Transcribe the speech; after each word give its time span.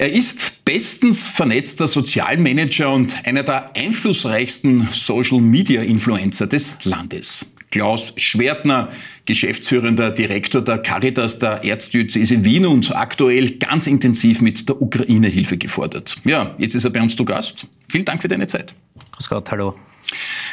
Er 0.00 0.12
ist 0.12 0.64
bestens 0.64 1.26
vernetzter 1.26 1.88
Sozialmanager 1.88 2.92
und 2.92 3.16
einer 3.26 3.42
der 3.42 3.76
einflussreichsten 3.76 4.86
Social-Media-Influencer 4.92 6.46
des 6.46 6.76
Landes. 6.84 7.46
Klaus 7.72 8.12
Schwertner, 8.16 8.92
geschäftsführender 9.26 10.12
Direktor 10.12 10.62
der 10.62 10.78
Caritas 10.78 11.40
der 11.40 11.64
Erzdiözese 11.64 12.44
Wien 12.44 12.64
und 12.64 12.94
aktuell 12.94 13.58
ganz 13.58 13.88
intensiv 13.88 14.40
mit 14.40 14.68
der 14.68 14.80
Ukraine-Hilfe 14.80 15.58
gefordert. 15.58 16.14
Ja, 16.24 16.54
jetzt 16.58 16.76
ist 16.76 16.84
er 16.84 16.90
bei 16.90 17.02
uns 17.02 17.16
zu 17.16 17.24
Gast. 17.24 17.66
Vielen 17.90 18.04
Dank 18.04 18.22
für 18.22 18.28
deine 18.28 18.46
Zeit. 18.46 18.76
Grüß 19.10 19.28
Gott, 19.28 19.50
hallo. 19.50 19.74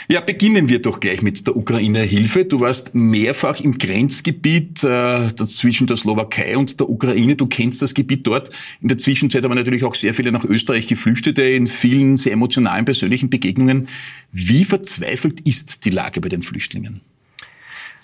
Ja, 0.07 0.21
beginnen 0.21 0.69
wir 0.69 0.81
doch 0.81 0.99
gleich 0.99 1.21
mit 1.23 1.47
der 1.47 1.55
Ukraine-Hilfe. 1.55 2.45
Du 2.45 2.59
warst 2.59 2.93
mehrfach 2.93 3.59
im 3.59 3.77
Grenzgebiet 3.77 4.83
äh, 4.83 5.33
zwischen 5.35 5.87
der 5.87 5.97
Slowakei 5.97 6.55
und 6.57 6.79
der 6.79 6.89
Ukraine. 6.89 7.35
Du 7.35 7.47
kennst 7.47 7.81
das 7.81 7.93
Gebiet 7.95 8.27
dort. 8.27 8.51
In 8.81 8.87
der 8.87 8.99
Zwischenzeit 8.99 9.43
aber 9.43 9.55
natürlich 9.55 9.83
auch 9.83 9.95
sehr 9.95 10.13
viele 10.13 10.31
nach 10.31 10.45
Österreich 10.45 10.87
Geflüchtete 10.87 11.41
in 11.41 11.65
vielen 11.65 12.17
sehr 12.17 12.33
emotionalen 12.33 12.85
persönlichen 12.85 13.29
Begegnungen. 13.31 13.87
Wie 14.31 14.63
verzweifelt 14.63 15.41
ist 15.41 15.85
die 15.85 15.89
Lage 15.89 16.21
bei 16.21 16.29
den 16.29 16.43
Flüchtlingen? 16.43 17.01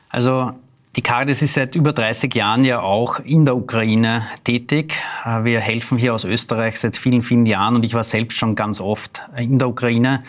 Also 0.10 0.54
die 0.96 1.02
Caritas 1.02 1.42
ist 1.42 1.54
seit 1.54 1.76
über 1.76 1.94
30 1.94 2.36
Jahren 2.36 2.66
ja 2.66 2.82
auch 2.82 3.20
in 3.20 3.46
der 3.46 3.56
Ukraine 3.56 4.24
tätig. 4.44 4.96
Äh, 5.26 5.46
wir 5.46 5.62
helfen 5.62 5.98
hier 5.98 6.14
aus 6.14 6.26
Österreich 6.26 6.80
seit 6.80 6.98
vielen, 6.98 7.22
vielen 7.22 7.46
Jahren 7.46 7.76
und 7.76 7.86
ich 7.86 7.94
war 7.94 8.04
selbst 8.04 8.38
schon 8.38 8.56
ganz 8.56 8.82
oft 8.82 9.22
in 9.38 9.58
der 9.58 9.70
Ukraine. 9.70 10.24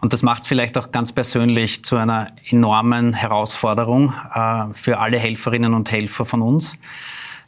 Und 0.00 0.12
das 0.12 0.22
macht 0.22 0.42
es 0.42 0.48
vielleicht 0.48 0.78
auch 0.78 0.92
ganz 0.92 1.10
persönlich 1.10 1.84
zu 1.84 1.96
einer 1.96 2.32
enormen 2.48 3.14
Herausforderung 3.14 4.12
äh, 4.32 4.72
für 4.72 4.98
alle 4.98 5.18
Helferinnen 5.18 5.74
und 5.74 5.90
Helfer 5.90 6.24
von 6.24 6.42
uns. 6.42 6.78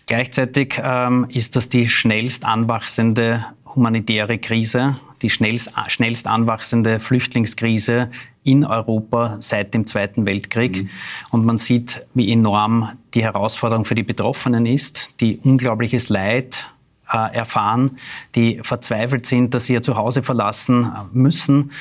Gleichzeitig 0.07 0.81
ähm, 0.83 1.27
ist 1.29 1.55
das 1.55 1.69
die 1.69 1.87
schnellst 1.89 2.45
anwachsende 2.45 3.45
humanitäre 3.67 4.39
Krise, 4.39 4.99
die 5.23 5.31
schnellst, 5.31 5.71
schnellst 5.89 6.27
anwachsende 6.27 6.99
Flüchtlingskrise 6.99 8.11
in 8.49 8.65
Europa 8.65 9.37
seit 9.41 9.75
dem 9.75 9.87
Zweiten 9.87 10.27
Weltkrieg. 10.27 10.85
Mhm. 10.85 10.91
Und 11.31 11.45
man 11.45 11.59
sieht, 11.59 12.07
wie 12.15 12.33
enorm 12.33 12.91
die 13.15 13.23
Herausforderung 13.23 13.85
für 13.85 13.95
die 13.95 14.03
Betroffenen 14.03 14.67
ist, 14.67 15.21
die 15.21 15.39
unglaubliches 15.39 16.09
Leid 16.09 16.67
äh, 17.13 17.35
erfahren, 17.35 17.93
die 18.35 18.61
verzweifelt 18.63 19.27
sind, 19.27 19.55
dass 19.55 19.67
sie 19.67 19.75
ihr 19.75 19.83
Zuhause 19.83 20.23
verlassen 20.23 20.93
müssen, 21.13 21.73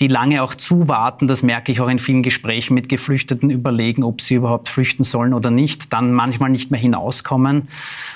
die 0.00 0.08
lange 0.08 0.42
auch 0.42 0.54
zuwarten, 0.54 1.26
das 1.26 1.42
merke 1.42 1.72
ich 1.72 1.80
auch 1.80 1.88
in 1.88 1.98
vielen 1.98 2.22
Gesprächen 2.22 2.74
mit 2.74 2.88
Geflüchteten, 2.88 3.50
überlegen, 3.50 4.04
ob 4.04 4.20
sie 4.20 4.34
überhaupt 4.34 4.68
flüchten 4.68 5.04
sollen 5.04 5.32
oder 5.32 5.50
nicht, 5.50 5.92
dann 5.92 6.12
manchmal 6.12 6.50
nicht 6.50 6.70
mehr 6.70 6.80
hinauskommen. 6.80 7.68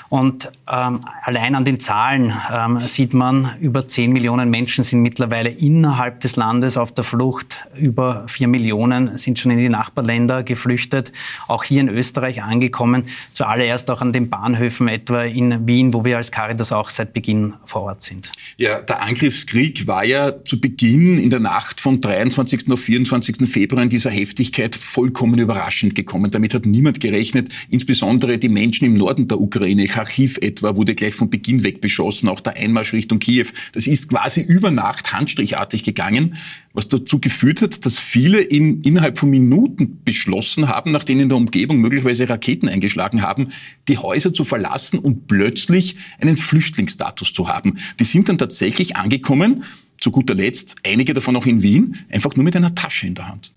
Und 0.09 0.51
ähm, 0.71 0.99
allein 1.23 1.55
an 1.55 1.63
den 1.63 1.79
Zahlen 1.79 2.33
ähm, 2.51 2.79
sieht 2.79 3.13
man, 3.13 3.51
über 3.61 3.87
10 3.87 4.11
Millionen 4.11 4.49
Menschen 4.49 4.83
sind 4.83 5.01
mittlerweile 5.01 5.49
innerhalb 5.49 6.19
des 6.19 6.35
Landes 6.35 6.77
auf 6.77 6.91
der 6.91 7.05
Flucht. 7.05 7.65
Über 7.75 8.25
4 8.27 8.47
Millionen 8.49 9.17
sind 9.17 9.39
schon 9.39 9.51
in 9.51 9.59
die 9.59 9.69
Nachbarländer 9.69 10.43
geflüchtet, 10.43 11.13
auch 11.47 11.63
hier 11.63 11.81
in 11.81 11.87
Österreich 11.87 12.43
angekommen. 12.43 13.05
Zuallererst 13.31 13.89
auch 13.89 14.01
an 14.01 14.11
den 14.11 14.29
Bahnhöfen 14.29 14.89
etwa 14.89 15.23
in 15.23 15.65
Wien, 15.65 15.93
wo 15.93 16.03
wir 16.03 16.17
als 16.17 16.29
Caritas 16.31 16.73
auch 16.73 16.89
seit 16.89 17.13
Beginn 17.13 17.53
vor 17.63 17.83
Ort 17.83 18.03
sind. 18.03 18.31
Ja, 18.57 18.81
der 18.81 19.01
Angriffskrieg 19.01 19.87
war 19.87 20.03
ja 20.03 20.43
zu 20.43 20.59
Beginn 20.59 21.17
in 21.17 21.29
der 21.29 21.39
Nacht 21.39 21.70
Nacht 21.71 21.79
von 21.79 22.01
23. 22.01 22.69
auf 22.69 22.81
24. 22.81 23.49
Februar 23.49 23.81
in 23.81 23.87
dieser 23.87 24.09
Heftigkeit 24.09 24.75
vollkommen 24.75 25.39
überraschend 25.39 25.95
gekommen. 25.95 26.29
Damit 26.29 26.53
hat 26.53 26.65
niemand 26.65 26.99
gerechnet, 26.99 27.47
insbesondere 27.69 28.37
die 28.37 28.49
Menschen 28.49 28.83
im 28.83 28.95
Norden 28.95 29.25
der 29.27 29.39
Ukraine. 29.39 29.85
Kharkiv 29.85 30.37
etwa 30.41 30.75
wurde 30.75 30.95
gleich 30.95 31.13
von 31.13 31.29
Beginn 31.29 31.63
weg 31.63 31.79
beschossen, 31.79 32.27
auch 32.27 32.41
der 32.41 32.57
Einmarsch 32.57 32.91
Richtung 32.91 33.19
Kiew. 33.19 33.45
Das 33.71 33.87
ist 33.87 34.09
quasi 34.09 34.41
über 34.41 34.69
Nacht 34.69 35.13
handstrichartig 35.13 35.85
gegangen, 35.85 36.35
was 36.73 36.89
dazu 36.89 37.21
geführt 37.21 37.61
hat, 37.61 37.85
dass 37.85 37.97
viele 37.97 38.41
in, 38.41 38.81
innerhalb 38.81 39.17
von 39.17 39.29
Minuten 39.29 40.03
beschlossen 40.03 40.67
haben, 40.67 40.91
nachdem 40.91 41.21
in 41.21 41.29
der 41.29 41.37
Umgebung 41.37 41.77
möglicherweise 41.79 42.27
Raketen 42.27 42.67
eingeschlagen 42.67 43.21
haben, 43.21 43.53
die 43.87 43.97
Häuser 43.97 44.33
zu 44.33 44.43
verlassen 44.43 44.99
und 44.99 45.27
plötzlich 45.27 45.95
einen 46.19 46.35
Flüchtlingsstatus 46.35 47.31
zu 47.31 47.47
haben. 47.47 47.77
Die 47.97 48.05
sind 48.05 48.27
dann 48.27 48.37
tatsächlich 48.37 48.97
angekommen 48.97 49.63
zu 50.01 50.11
guter 50.11 50.33
Letzt, 50.33 50.75
einige 50.85 51.13
davon 51.13 51.37
auch 51.37 51.45
in 51.45 51.61
Wien, 51.63 52.05
einfach 52.11 52.35
nur 52.35 52.43
mit 52.43 52.55
einer 52.57 52.75
Tasche 52.75 53.07
in 53.07 53.15
der 53.15 53.29
Hand. 53.29 53.53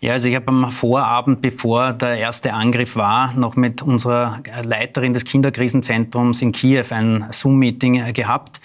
Ja, 0.00 0.12
also 0.12 0.28
ich 0.28 0.36
habe 0.36 0.48
am 0.48 0.70
Vorabend, 0.70 1.42
bevor 1.42 1.92
der 1.92 2.18
erste 2.18 2.52
Angriff 2.52 2.94
war, 2.94 3.34
noch 3.34 3.56
mit 3.56 3.82
unserer 3.82 4.42
Leiterin 4.62 5.12
des 5.12 5.24
Kinderkrisenzentrums 5.24 6.40
in 6.40 6.52
Kiew 6.52 6.84
ein 6.90 7.26
Zoom-Meeting 7.30 8.12
gehabt. 8.12 8.60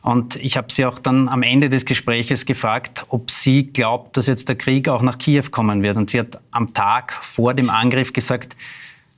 Und 0.00 0.36
ich 0.36 0.56
habe 0.56 0.72
sie 0.72 0.86
auch 0.86 0.98
dann 0.98 1.28
am 1.28 1.42
Ende 1.42 1.68
des 1.68 1.84
Gespräches 1.84 2.46
gefragt, 2.46 3.04
ob 3.08 3.30
sie 3.30 3.72
glaubt, 3.72 4.16
dass 4.16 4.26
jetzt 4.26 4.48
der 4.48 4.56
Krieg 4.56 4.88
auch 4.88 5.02
nach 5.02 5.18
Kiew 5.18 5.44
kommen 5.50 5.82
wird. 5.82 5.98
Und 5.98 6.10
sie 6.10 6.20
hat 6.20 6.40
am 6.50 6.72
Tag 6.72 7.12
vor 7.22 7.52
dem 7.52 7.68
Angriff 7.68 8.14
gesagt, 8.14 8.56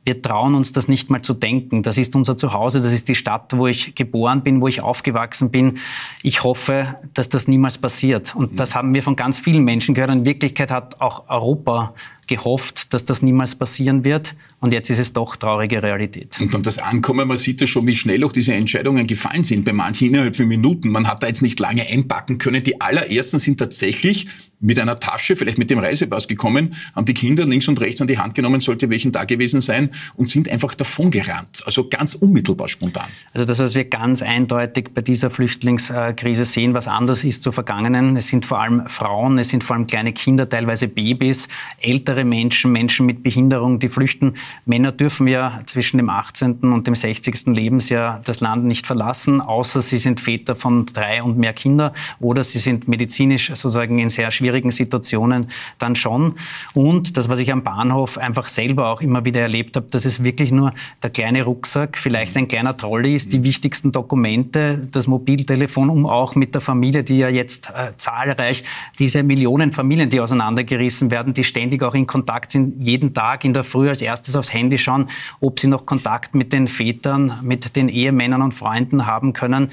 wir 0.06 0.22
trauen 0.22 0.54
uns 0.54 0.72
das 0.72 0.86
nicht 0.86 1.10
mal 1.10 1.20
zu 1.20 1.34
denken. 1.34 1.82
Das 1.82 1.98
ist 1.98 2.14
unser 2.14 2.36
Zuhause, 2.36 2.80
das 2.80 2.92
ist 2.92 3.08
die 3.08 3.16
Stadt, 3.16 3.56
wo 3.56 3.66
ich 3.66 3.96
geboren 3.96 4.42
bin, 4.42 4.60
wo 4.60 4.68
ich 4.68 4.80
aufgewachsen 4.80 5.50
bin. 5.50 5.78
Ich 6.22 6.44
hoffe, 6.44 6.94
dass 7.12 7.28
das 7.28 7.48
niemals 7.48 7.76
passiert. 7.76 8.34
Und 8.36 8.58
das 8.60 8.76
haben 8.76 8.94
wir 8.94 9.02
von 9.02 9.16
ganz 9.16 9.40
vielen 9.40 9.64
Menschen 9.64 9.94
gehört. 9.94 10.12
In 10.12 10.24
Wirklichkeit 10.24 10.70
hat 10.70 11.00
auch 11.00 11.28
Europa 11.28 11.92
gehofft, 12.26 12.92
dass 12.92 13.04
das 13.04 13.22
niemals 13.22 13.54
passieren 13.54 14.04
wird. 14.04 14.34
Und 14.60 14.72
jetzt 14.72 14.90
ist 14.90 14.98
es 14.98 15.12
doch 15.12 15.36
traurige 15.36 15.82
Realität. 15.82 16.38
Und 16.40 16.52
dann 16.52 16.62
das 16.62 16.78
Ankommen, 16.78 17.28
man 17.28 17.36
sieht 17.36 17.60
ja 17.60 17.66
schon, 17.66 17.86
wie 17.86 17.94
schnell 17.94 18.24
auch 18.24 18.32
diese 18.32 18.54
Entscheidungen 18.54 19.06
gefallen 19.06 19.44
sind. 19.44 19.64
Bei 19.64 19.72
manchen 19.72 20.08
innerhalb 20.08 20.34
von 20.34 20.48
Minuten. 20.48 20.88
Man 20.88 21.06
hat 21.06 21.22
da 21.22 21.26
jetzt 21.26 21.42
nicht 21.42 21.60
lange 21.60 21.86
einpacken 21.86 22.38
können. 22.38 22.62
Die 22.62 22.80
allerersten 22.80 23.38
sind 23.38 23.58
tatsächlich 23.58 24.26
mit 24.60 24.78
einer 24.78 24.98
Tasche, 24.98 25.36
vielleicht 25.36 25.58
mit 25.58 25.70
dem 25.70 25.78
Reisepass 25.78 26.28
gekommen, 26.28 26.74
haben 26.94 27.04
die 27.04 27.14
Kinder 27.14 27.46
links 27.46 27.68
und 27.68 27.80
rechts 27.80 28.00
an 28.00 28.06
die 28.06 28.18
Hand 28.18 28.34
genommen, 28.34 28.60
sollte 28.60 28.88
welchen 28.90 29.12
da 29.12 29.24
gewesen 29.24 29.60
sein, 29.60 29.90
und 30.14 30.28
sind 30.28 30.48
einfach 30.48 30.74
davongerannt. 30.74 31.62
Also 31.66 31.88
ganz 31.88 32.14
unmittelbar 32.14 32.68
spontan. 32.68 33.06
Also 33.34 33.44
das, 33.44 33.58
was 33.58 33.74
wir 33.74 33.84
ganz 33.84 34.22
eindeutig 34.22 34.90
bei 34.94 35.02
dieser 35.02 35.30
Flüchtlingskrise 35.30 36.44
sehen, 36.44 36.74
was 36.74 36.88
anders 36.88 37.22
ist 37.24 37.42
zur 37.42 37.52
vergangenen, 37.52 38.16
es 38.16 38.28
sind 38.28 38.46
vor 38.46 38.60
allem 38.60 38.86
Frauen, 38.88 39.38
es 39.38 39.50
sind 39.50 39.62
vor 39.62 39.76
allem 39.76 39.86
kleine 39.86 40.12
Kinder, 40.12 40.48
teilweise 40.48 40.88
Babys, 40.88 41.48
ältere 41.80 42.15
ältere 42.16 42.24
Menschen, 42.24 42.72
Menschen 42.72 43.04
mit 43.04 43.22
Behinderung, 43.22 43.78
die 43.78 43.88
flüchten. 43.88 44.34
Männer 44.64 44.92
dürfen 44.92 45.28
ja 45.28 45.60
zwischen 45.66 45.98
dem 45.98 46.08
18. 46.08 46.60
und 46.60 46.86
dem 46.86 46.94
60. 46.94 47.46
Lebensjahr 47.48 48.20
das 48.24 48.40
Land 48.40 48.64
nicht 48.64 48.86
verlassen, 48.86 49.40
außer 49.40 49.82
sie 49.82 49.98
sind 49.98 50.20
Väter 50.20 50.56
von 50.56 50.86
drei 50.86 51.22
und 51.22 51.36
mehr 51.36 51.52
Kinder 51.52 51.92
oder 52.18 52.42
sie 52.42 52.58
sind 52.58 52.88
medizinisch 52.88 53.48
sozusagen 53.48 53.98
in 53.98 54.08
sehr 54.08 54.30
schwierigen 54.30 54.70
Situationen 54.70 55.48
dann 55.78 55.94
schon. 55.94 56.34
Und 56.72 57.16
das, 57.16 57.28
was 57.28 57.38
ich 57.38 57.52
am 57.52 57.62
Bahnhof 57.62 58.16
einfach 58.16 58.48
selber 58.48 58.88
auch 58.88 59.02
immer 59.02 59.24
wieder 59.24 59.42
erlebt 59.42 59.76
habe, 59.76 59.86
dass 59.90 60.06
es 60.06 60.24
wirklich 60.24 60.52
nur 60.52 60.72
der 61.02 61.10
kleine 61.10 61.42
Rucksack, 61.42 61.98
vielleicht 61.98 62.36
ein 62.36 62.48
kleiner 62.48 62.76
Trolley 62.76 63.14
ist, 63.14 63.32
die 63.32 63.42
wichtigsten 63.42 63.92
Dokumente, 63.92 64.88
das 64.90 65.06
Mobiltelefon, 65.06 65.90
um 65.90 66.06
auch 66.06 66.34
mit 66.34 66.54
der 66.54 66.62
Familie, 66.62 67.04
die 67.04 67.18
ja 67.18 67.28
jetzt 67.28 67.70
äh, 67.70 67.94
zahlreich, 67.96 68.64
diese 68.98 69.22
Millionen 69.22 69.72
Familien, 69.72 70.08
die 70.08 70.20
auseinandergerissen 70.20 71.10
werden, 71.10 71.34
die 71.34 71.44
ständig 71.44 71.82
auch 71.82 71.94
in 71.94 72.05
Kontakt 72.06 72.52
sind, 72.52 72.84
jeden 72.84 73.14
Tag 73.14 73.44
in 73.44 73.52
der 73.52 73.64
Früh 73.64 73.88
als 73.88 74.02
erstes 74.02 74.36
aufs 74.36 74.52
Handy 74.52 74.78
schauen, 74.78 75.08
ob 75.40 75.60
sie 75.60 75.68
noch 75.68 75.86
Kontakt 75.86 76.34
mit 76.34 76.52
den 76.52 76.68
Vätern, 76.68 77.38
mit 77.42 77.76
den 77.76 77.88
Ehemännern 77.88 78.42
und 78.42 78.52
Freunden 78.52 79.06
haben 79.06 79.32
können. 79.32 79.70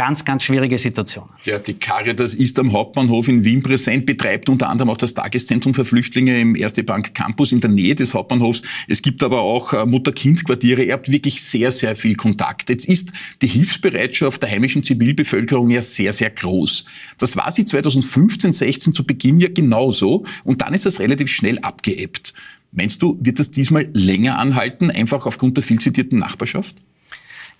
Ganz, 0.00 0.24
ganz 0.24 0.44
schwierige 0.44 0.78
Situation. 0.78 1.28
Ja, 1.44 1.58
die 1.58 1.74
Caritas 1.74 2.32
ist 2.32 2.58
am 2.58 2.72
Hauptbahnhof 2.72 3.28
in 3.28 3.44
Wien 3.44 3.62
präsent, 3.62 4.06
betreibt 4.06 4.48
unter 4.48 4.70
anderem 4.70 4.88
auch 4.88 4.96
das 4.96 5.12
Tageszentrum 5.12 5.74
für 5.74 5.84
Flüchtlinge 5.84 6.40
im 6.40 6.56
Erste 6.56 6.82
Bank 6.82 7.12
Campus 7.12 7.52
in 7.52 7.60
der 7.60 7.68
Nähe 7.68 7.94
des 7.94 8.14
Hauptbahnhofs. 8.14 8.62
Es 8.88 9.02
gibt 9.02 9.22
aber 9.22 9.42
auch 9.42 9.74
äh, 9.74 9.84
Mutter-Kind-Quartiere. 9.84 10.84
Ihr 10.84 10.94
habt 10.94 11.12
wirklich 11.12 11.42
sehr, 11.42 11.70
sehr 11.70 11.96
viel 11.96 12.14
Kontakt. 12.14 12.70
Jetzt 12.70 12.88
ist 12.88 13.12
die 13.42 13.46
Hilfsbereitschaft 13.46 14.40
der 14.40 14.50
heimischen 14.50 14.82
Zivilbevölkerung 14.82 15.68
ja 15.68 15.82
sehr, 15.82 16.14
sehr 16.14 16.30
groß. 16.30 16.86
Das 17.18 17.36
war 17.36 17.52
sie 17.52 17.66
2015, 17.66 18.54
16 18.54 18.94
zu 18.94 19.04
Beginn 19.04 19.36
ja 19.36 19.50
genauso. 19.52 20.24
Und 20.44 20.62
dann 20.62 20.72
ist 20.72 20.86
das 20.86 20.98
relativ 20.98 21.30
schnell 21.30 21.58
abgeebbt. 21.58 22.32
Meinst 22.72 23.02
du, 23.02 23.18
wird 23.20 23.38
das 23.38 23.50
diesmal 23.50 23.90
länger 23.92 24.38
anhalten, 24.38 24.90
einfach 24.90 25.26
aufgrund 25.26 25.58
der 25.58 25.62
viel 25.62 25.78
zitierten 25.78 26.18
Nachbarschaft? 26.18 26.74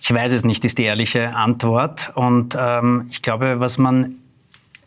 Ich 0.01 0.11
weiß 0.11 0.31
es 0.31 0.43
nicht, 0.43 0.65
ist 0.65 0.79
die 0.79 0.83
ehrliche 0.83 1.35
Antwort. 1.35 2.11
Und 2.15 2.57
ähm, 2.59 3.05
ich 3.09 3.21
glaube, 3.21 3.59
was 3.59 3.77
man 3.77 4.15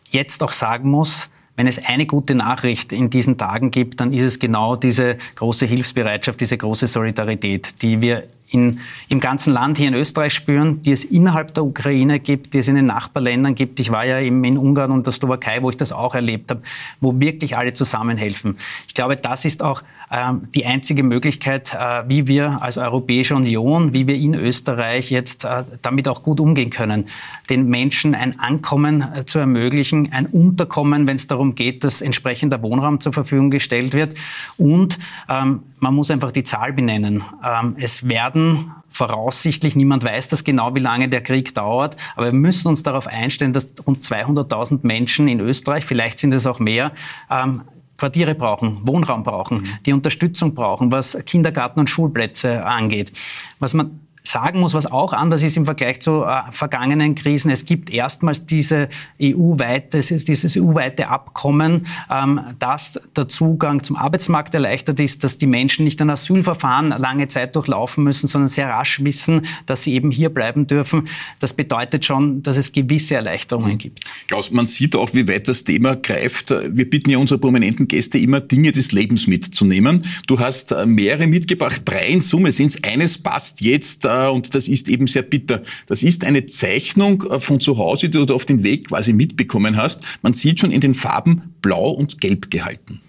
jetzt 0.09 0.43
auch 0.43 0.51
sagen 0.51 0.91
muss, 0.91 1.29
wenn 1.55 1.67
es 1.67 1.83
eine 1.85 2.05
gute 2.05 2.35
Nachricht 2.35 2.91
in 2.91 3.09
diesen 3.09 3.37
Tagen 3.37 3.71
gibt, 3.71 4.01
dann 4.01 4.11
ist 4.11 4.23
es 4.23 4.39
genau 4.39 4.75
diese 4.75 5.17
große 5.35 5.65
Hilfsbereitschaft, 5.65 6.41
diese 6.41 6.57
große 6.57 6.87
Solidarität, 6.87 7.81
die 7.81 8.01
wir 8.01 8.23
in, 8.47 8.79
im 9.09 9.19
ganzen 9.19 9.53
Land 9.53 9.77
hier 9.77 9.87
in 9.87 9.93
Österreich 9.93 10.33
spüren, 10.33 10.81
die 10.83 10.91
es 10.91 11.03
innerhalb 11.03 11.53
der 11.53 11.65
Ukraine 11.65 12.19
gibt, 12.19 12.53
die 12.53 12.59
es 12.59 12.67
in 12.67 12.75
den 12.75 12.85
Nachbarländern 12.85 13.55
gibt. 13.55 13.79
Ich 13.79 13.91
war 13.91 14.05
ja 14.05 14.19
eben 14.19 14.43
in 14.43 14.57
Ungarn 14.57 14.91
und 14.91 15.05
der 15.05 15.13
Slowakei, 15.13 15.61
wo 15.61 15.69
ich 15.69 15.77
das 15.77 15.91
auch 15.91 16.15
erlebt 16.15 16.51
habe, 16.51 16.61
wo 17.01 17.19
wirklich 17.19 17.57
alle 17.57 17.73
zusammenhelfen. 17.73 18.57
Ich 18.87 18.93
glaube, 18.93 19.17
das 19.17 19.45
ist 19.45 19.63
auch 19.63 19.81
ähm, 20.11 20.47
die 20.53 20.65
einzige 20.65 21.01
Möglichkeit, 21.03 21.73
äh, 21.73 22.03
wie 22.07 22.27
wir 22.27 22.61
als 22.61 22.77
Europäische 22.77 23.35
Union, 23.35 23.93
wie 23.93 24.05
wir 24.05 24.15
in 24.15 24.35
Österreich 24.35 25.09
jetzt 25.09 25.45
äh, 25.45 25.63
damit 25.81 26.07
auch 26.07 26.21
gut 26.21 26.39
umgehen 26.39 26.69
können, 26.69 27.05
den 27.49 27.67
Menschen 27.67 28.13
ein 28.13 28.39
Ankommen 28.39 29.03
äh, 29.15 29.25
zu 29.25 29.39
ermöglichen, 29.39 30.11
ein 30.13 30.27
Unterkommen, 30.27 31.07
wenn 31.07 31.15
es 31.15 31.25
darum 31.27 31.55
geht, 31.55 31.83
dass 31.83 32.01
entsprechender 32.01 32.61
Wohnraum 32.61 32.99
zur 32.99 33.13
Verfügung 33.13 33.49
gestellt 33.49 33.93
wird. 33.93 34.15
Und 34.57 34.99
ähm, 35.27 35.63
man 35.85 35.93
muss 35.93 36.09
einfach 36.09 36.31
die 36.31 36.43
Zahl 36.43 36.73
benennen. 36.73 37.23
Ähm, 37.43 37.75
es 37.77 38.09
werden 38.09 38.71
voraussichtlich, 38.87 39.75
niemand 39.75 40.03
weiß 40.03 40.29
das 40.29 40.43
genau, 40.43 40.73
wie 40.73 40.79
lange 40.79 41.09
der 41.09 41.21
Krieg 41.21 41.53
dauert, 41.53 41.95
aber 42.15 42.25
wir 42.25 42.33
müssen 42.33 42.69
uns 42.69 42.81
darauf 42.81 43.05
einstellen, 43.05 43.53
dass 43.53 43.75
rund 43.85 44.03
200.000 44.03 44.79
Menschen 44.81 45.27
in 45.27 45.39
Österreich, 45.39 45.85
vielleicht 45.85 46.17
sind 46.17 46.33
es 46.33 46.47
auch 46.47 46.57
mehr, 46.57 46.91
ähm, 47.29 47.61
Quartiere 47.99 48.33
brauchen, 48.33 48.79
Wohnraum 48.87 49.21
brauchen, 49.21 49.59
mhm. 49.59 49.67
die 49.85 49.93
Unterstützung 49.93 50.55
brauchen, 50.55 50.91
was 50.91 51.19
Kindergarten 51.23 51.79
und 51.79 51.89
Schulplätze 51.89 52.65
angeht. 52.65 53.13
Was 53.59 53.75
man 53.75 53.99
sagen 54.27 54.59
muss, 54.59 54.73
was 54.73 54.85
auch 54.85 55.13
anders 55.13 55.43
ist 55.43 55.55
im 55.55 55.65
Vergleich 55.65 56.01
zu 56.01 56.23
äh, 56.23 56.51
vergangenen 56.51 57.15
Krisen. 57.15 57.51
Es 57.51 57.65
gibt 57.65 57.89
erstmals 57.89 58.45
diese 58.45 58.89
EU-weite, 59.21 59.99
dieses 60.01 60.57
EU-weite 60.57 61.07
Abkommen, 61.07 61.85
ähm, 62.13 62.41
dass 62.59 62.99
der 63.15 63.27
Zugang 63.27 63.83
zum 63.83 63.95
Arbeitsmarkt 63.95 64.53
erleichtert 64.53 64.99
ist, 64.99 65.23
dass 65.23 65.37
die 65.37 65.47
Menschen 65.47 65.85
nicht 65.85 66.01
ein 66.01 66.09
Asylverfahren 66.09 66.89
lange 66.89 67.27
Zeit 67.27 67.55
durchlaufen 67.55 68.03
müssen, 68.03 68.27
sondern 68.27 68.47
sehr 68.47 68.67
rasch 68.67 69.03
wissen, 69.03 69.43
dass 69.65 69.83
sie 69.83 69.93
eben 69.93 70.11
hier 70.11 70.29
bleiben 70.29 70.67
dürfen. 70.67 71.07
Das 71.39 71.53
bedeutet 71.53 72.05
schon, 72.05 72.41
dass 72.41 72.57
es 72.57 72.71
gewisse 72.71 73.15
Erleichterungen 73.15 73.73
mhm. 73.73 73.77
gibt. 73.77 73.99
Klaus, 74.27 74.51
man 74.51 74.65
sieht 74.65 74.95
auch, 74.95 75.13
wie 75.13 75.27
weit 75.27 75.47
das 75.47 75.63
Thema 75.63 75.95
greift. 75.95 76.49
Wir 76.49 76.89
bitten 76.89 77.11
ja 77.11 77.17
unsere 77.19 77.39
prominenten 77.39 77.87
Gäste 77.87 78.17
immer, 78.17 78.41
Dinge 78.41 78.71
des 78.71 78.91
Lebens 78.91 79.27
mitzunehmen. 79.27 80.01
Du 80.27 80.39
hast 80.39 80.71
äh, 80.71 80.85
mehrere 80.85 81.27
mitgebracht, 81.27 81.81
drei 81.85 82.07
in 82.07 82.21
Summe 82.21 82.51
sind 82.51 82.67
es. 82.67 82.83
Eines 82.83 83.17
passt 83.17 83.61
jetzt 83.61 84.05
äh, 84.05 84.14
und 84.23 84.55
das 84.55 84.67
ist 84.67 84.87
eben 84.87 85.07
sehr 85.07 85.21
bitter. 85.21 85.61
Das 85.87 86.03
ist 86.03 86.23
eine 86.23 86.45
Zeichnung 86.45 87.23
äh, 87.23 87.39
von 87.39 87.59
zu 87.59 87.77
Hause, 87.77 88.09
die 88.09 88.25
du 88.25 88.33
auf 88.33 88.45
den 88.45 88.63
Weg 88.63 88.89
quasi 88.89 89.13
mitbekommen 89.13 89.77
hast. 89.77 90.01
Man 90.21 90.33
sieht 90.33 90.59
schon 90.59 90.71
in 90.71 90.81
den 90.81 90.93
Farben 90.93 91.53
blau 91.61 91.89
und 91.89 92.21
gelb 92.21 92.51
gehalten. 92.51 93.01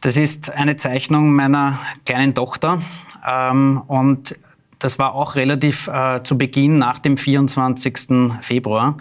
Das 0.00 0.16
ist 0.16 0.50
eine 0.50 0.76
Zeichnung 0.76 1.34
meiner 1.34 1.78
kleinen 2.04 2.34
Tochter 2.34 2.82
ähm, 3.26 3.80
und 3.86 4.36
das 4.78 4.98
war 4.98 5.14
auch 5.14 5.34
relativ 5.34 5.88
äh, 5.88 6.22
zu 6.22 6.36
Beginn 6.36 6.76
nach 6.76 6.98
dem 6.98 7.16
24. 7.16 8.34
Februar, 8.42 8.98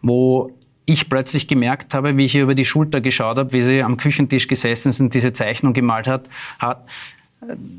wo 0.00 0.56
ich 0.86 1.08
plötzlich 1.08 1.46
gemerkt 1.46 1.94
habe, 1.94 2.16
wie 2.16 2.24
ich 2.24 2.34
ihr 2.34 2.42
über 2.44 2.54
die 2.54 2.64
Schulter 2.64 3.00
geschaut 3.00 3.38
habe, 3.38 3.52
wie 3.52 3.62
sie 3.62 3.82
am 3.82 3.96
Küchentisch 3.96 4.48
gesessen 4.48 4.88
ist 4.88 5.00
und 5.00 5.14
diese 5.14 5.32
Zeichnung 5.32 5.72
gemalt 5.72 6.06
hat, 6.06 6.28
hat 6.58 6.86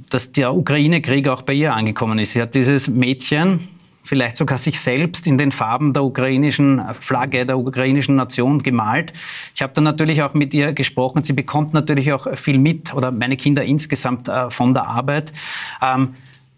dass 0.09 0.31
der 0.31 0.53
Ukraine-Krieg 0.53 1.27
auch 1.27 1.43
bei 1.43 1.53
ihr 1.53 1.73
angekommen 1.73 2.19
ist. 2.19 2.33
Sie 2.33 2.41
hat 2.41 2.55
dieses 2.55 2.87
Mädchen, 2.87 3.67
vielleicht 4.03 4.37
sogar 4.37 4.57
sich 4.57 4.79
selbst 4.79 5.27
in 5.27 5.37
den 5.37 5.51
Farben 5.51 5.93
der 5.93 6.03
ukrainischen 6.03 6.81
Flagge, 6.93 7.45
der 7.45 7.57
ukrainischen 7.57 8.15
Nation 8.15 8.59
gemalt. 8.59 9.13
Ich 9.53 9.61
habe 9.61 9.73
dann 9.73 9.83
natürlich 9.83 10.23
auch 10.23 10.33
mit 10.33 10.53
ihr 10.53 10.73
gesprochen. 10.73 11.23
Sie 11.23 11.33
bekommt 11.33 11.73
natürlich 11.73 12.11
auch 12.11 12.35
viel 12.35 12.57
mit, 12.57 12.93
oder 12.93 13.11
meine 13.11 13.37
Kinder 13.37 13.63
insgesamt 13.63 14.27
äh, 14.27 14.49
von 14.49 14.73
der 14.73 14.87
Arbeit. 14.87 15.31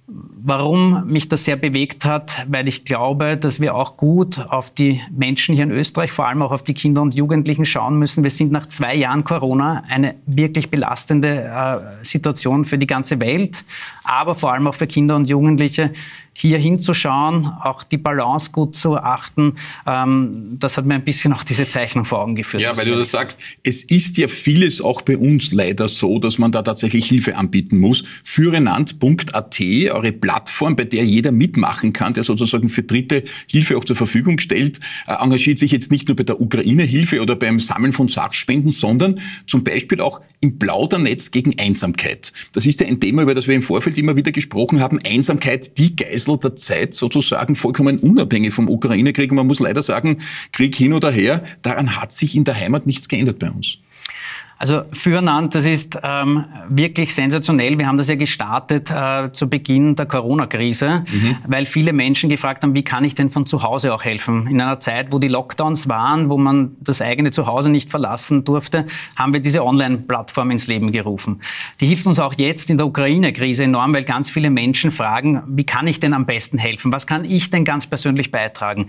Warum 0.05 1.07
mich 1.07 1.29
das 1.29 1.45
sehr 1.45 1.55
bewegt 1.55 2.03
hat, 2.03 2.45
weil 2.49 2.67
ich 2.67 2.83
glaube, 2.83 3.37
dass 3.37 3.61
wir 3.61 3.73
auch 3.73 3.95
gut 3.95 4.37
auf 4.37 4.69
die 4.69 4.99
Menschen 5.09 5.55
hier 5.55 5.63
in 5.63 5.71
Österreich, 5.71 6.11
vor 6.11 6.27
allem 6.27 6.41
auch 6.41 6.51
auf 6.51 6.61
die 6.61 6.73
Kinder 6.73 7.01
und 7.01 7.15
Jugendlichen 7.15 7.63
schauen 7.63 7.97
müssen. 7.97 8.21
Wir 8.21 8.31
sind 8.31 8.51
nach 8.51 8.67
zwei 8.67 8.95
Jahren 8.95 9.23
Corona 9.23 9.83
eine 9.87 10.15
wirklich 10.25 10.69
belastende 10.69 11.45
äh, 11.45 12.03
Situation 12.03 12.65
für 12.65 12.77
die 12.77 12.87
ganze 12.87 13.21
Welt, 13.21 13.63
aber 14.03 14.35
vor 14.35 14.51
allem 14.51 14.67
auch 14.67 14.75
für 14.75 14.87
Kinder 14.87 15.15
und 15.15 15.29
Jugendliche 15.29 15.93
hier 16.33 16.57
hinzuschauen, 16.57 17.45
auch 17.45 17.83
die 17.83 17.97
Balance 17.97 18.51
gut 18.51 18.75
zu 18.75 18.97
achten. 18.97 19.55
Ähm, 19.85 20.57
das 20.59 20.77
hat 20.77 20.85
mir 20.85 20.95
ein 20.95 21.05
bisschen 21.05 21.31
auch 21.33 21.43
diese 21.43 21.67
Zeichnung 21.67 22.05
vor 22.05 22.19
Augen 22.19 22.35
geführt. 22.35 22.61
Ja, 22.61 22.75
weil 22.75 22.85
du 22.85 22.95
das 22.95 23.11
sagst, 23.11 23.39
es 23.63 23.83
ist 23.83 24.17
ja 24.17 24.27
vieles 24.27 24.81
auch 24.81 25.03
bei 25.03 25.17
uns 25.17 25.51
leider 25.51 25.87
so, 25.87 26.19
dass 26.19 26.39
man 26.39 26.51
da 26.51 26.63
tatsächlich 26.63 27.05
Hilfe 27.05 27.37
anbieten 27.37 27.77
muss. 27.77 28.03
Führerland.at, 28.23 29.61
eure 29.61 30.11
Plattform, 30.11 30.75
bei 30.75 30.85
der 30.85 31.05
jeder 31.05 31.31
mitmachen 31.31 31.93
kann, 31.93 32.13
der 32.13 32.23
sozusagen 32.23 32.67
für 32.69 32.83
Dritte 32.83 33.23
Hilfe 33.49 33.77
auch 33.77 33.85
zur 33.85 33.95
Verfügung 33.95 34.39
stellt, 34.39 34.79
äh, 35.07 35.13
engagiert 35.13 35.59
sich 35.59 35.71
jetzt 35.71 35.91
nicht 35.91 36.07
nur 36.07 36.15
bei 36.15 36.23
der 36.23 36.41
Ukraine-Hilfe 36.41 37.21
oder 37.21 37.35
beim 37.35 37.59
Sammeln 37.59 37.93
von 37.93 38.07
Sachspenden, 38.07 38.71
sondern 38.71 39.19
zum 39.45 39.63
Beispiel 39.63 40.01
auch 40.01 40.21
im 40.41 40.57
Plaudernetz 40.57 41.31
gegen 41.31 41.59
Einsamkeit. 41.59 42.33
Das 42.53 42.65
ist 42.65 42.79
ja 42.81 42.87
ein 42.87 42.99
Thema, 42.99 43.21
über 43.21 43.35
das 43.35 43.47
wir 43.47 43.55
im 43.55 43.61
Vorfeld 43.61 43.97
immer 43.97 44.15
wieder 44.15 44.31
gesprochen 44.31 44.79
haben. 44.79 44.99
Einsamkeit, 45.05 45.77
die 45.77 45.95
Geist 45.95 46.22
Kreisel 46.23 46.37
der 46.37 46.55
Zeit 46.55 46.93
sozusagen 46.93 47.55
vollkommen 47.55 47.99
unabhängig 47.99 48.53
vom 48.53 48.69
Ukraine-Krieg. 48.69 49.31
Man 49.31 49.47
muss 49.47 49.59
leider 49.59 49.81
sagen, 49.81 50.17
Krieg 50.51 50.75
hin 50.75 50.93
oder 50.93 51.11
her, 51.11 51.43
daran 51.61 51.99
hat 51.99 52.11
sich 52.11 52.35
in 52.35 52.43
der 52.43 52.55
Heimat 52.55 52.85
nichts 52.87 53.07
geändert 53.07 53.39
bei 53.39 53.49
uns. 53.49 53.79
Also 54.57 54.83
Füreinander, 54.93 55.49
das 55.49 55.65
ist 55.65 55.99
ähm, 56.03 56.45
wirklich 56.69 57.13
sensationell. 57.13 57.77
Wir 57.77 57.87
haben 57.87 57.97
das 57.97 58.07
ja 58.07 58.15
gestartet 58.15 58.91
äh, 58.91 59.31
zu 59.31 59.49
Beginn 59.49 59.95
der 59.95 60.05
Corona-Krise, 60.05 61.03
mhm. 61.05 61.35
weil 61.47 61.65
viele 61.65 61.91
Menschen 61.91 62.29
gefragt 62.29 62.63
haben, 62.63 62.73
wie 62.73 62.83
kann 62.83 63.03
ich 63.03 63.15
denn 63.15 63.29
von 63.29 63.45
zu 63.45 63.63
Hause 63.63 63.93
auch 63.93 64.03
helfen? 64.03 64.47
In 64.47 64.61
einer 64.61 64.79
Zeit, 64.79 65.11
wo 65.11 65.19
die 65.19 65.27
Lockdowns 65.27 65.89
waren, 65.89 66.29
wo 66.29 66.37
man 66.37 66.77
das 66.79 67.01
eigene 67.01 67.31
Zuhause 67.31 67.69
nicht 67.69 67.89
verlassen 67.89 68.45
durfte, 68.45 68.85
haben 69.15 69.33
wir 69.33 69.41
diese 69.41 69.65
Online-Plattform 69.65 70.51
ins 70.51 70.67
Leben 70.67 70.91
gerufen. 70.91 71.41
Die 71.81 71.87
hilft 71.87 72.07
uns 72.07 72.19
auch 72.19 72.35
jetzt 72.37 72.69
in 72.69 72.77
der 72.77 72.85
Ukraine-Krise 72.85 73.65
enorm, 73.65 73.93
weil 73.93 74.03
ganz 74.03 74.29
viele 74.29 74.49
Menschen 74.49 74.91
fragen, 74.91 75.43
wie 75.47 75.65
kann 75.65 75.87
ich 75.87 75.99
denn 75.99 76.13
am 76.13 76.25
besten 76.25 76.57
helfen? 76.57 76.93
Was 76.93 77.07
kann 77.07 77.25
ich 77.25 77.49
denn 77.49 77.65
ganz 77.65 77.87
persönlich 77.87 78.31
beitragen? 78.31 78.87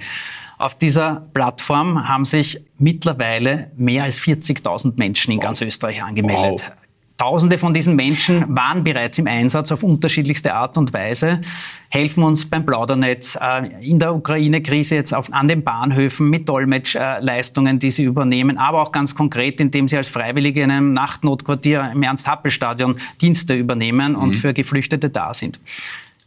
Auf 0.59 0.77
dieser 0.77 1.27
Plattform 1.35 2.09
haben 2.09 2.25
sich 2.25 2.61
mittlerweile 2.79 3.71
mehr 3.77 4.05
als 4.05 4.19
40.000 4.19 4.95
Menschen 4.97 5.33
in 5.33 5.41
ganz 5.41 5.61
Österreich 5.61 6.03
angemeldet. 6.03 6.65
Wow. 6.67 6.85
Tausende 7.17 7.59
von 7.59 7.73
diesen 7.73 7.95
Menschen 7.95 8.45
waren 8.57 8.83
bereits 8.83 9.19
im 9.19 9.29
Einsatz 9.29 9.71
auf 9.71 9.85
unterschiedlichste 9.85 10.53
Art 10.53 10.77
und 10.77 10.93
Weise, 10.93 11.41
helfen 11.89 12.25
uns 12.25 12.45
beim 12.45 12.67
Plaudernetz, 12.67 13.39
äh, 13.41 13.69
in 13.89 14.01
der 14.01 14.17
Ukraine-Krise 14.17 14.97
jetzt 14.97 15.15
auf, 15.15 15.33
an 15.33 15.47
den 15.47 15.63
Bahnhöfen 15.63 16.29
mit 16.29 16.49
Dolmetschleistungen, 16.49 17.79
die 17.79 17.91
sie 17.91 18.03
übernehmen, 18.03 18.59
aber 18.59 18.83
auch 18.83 18.91
ganz 18.91 19.15
konkret, 19.15 19.61
indem 19.61 19.87
sie 19.87 19.97
als 19.97 20.09
Freiwillige 20.09 20.63
in 20.63 20.73
einem 20.73 20.93
Nachtnotquartier 20.93 21.93
im 21.95 22.03
Ernst-Happel-Stadion 22.03 22.97
Dienste 23.21 23.55
übernehmen 23.55 24.17
und 24.17 24.31
mhm. 24.31 24.35
für 24.35 24.53
Geflüchtete 24.53 25.09
da 25.09 25.33
sind. 25.33 25.61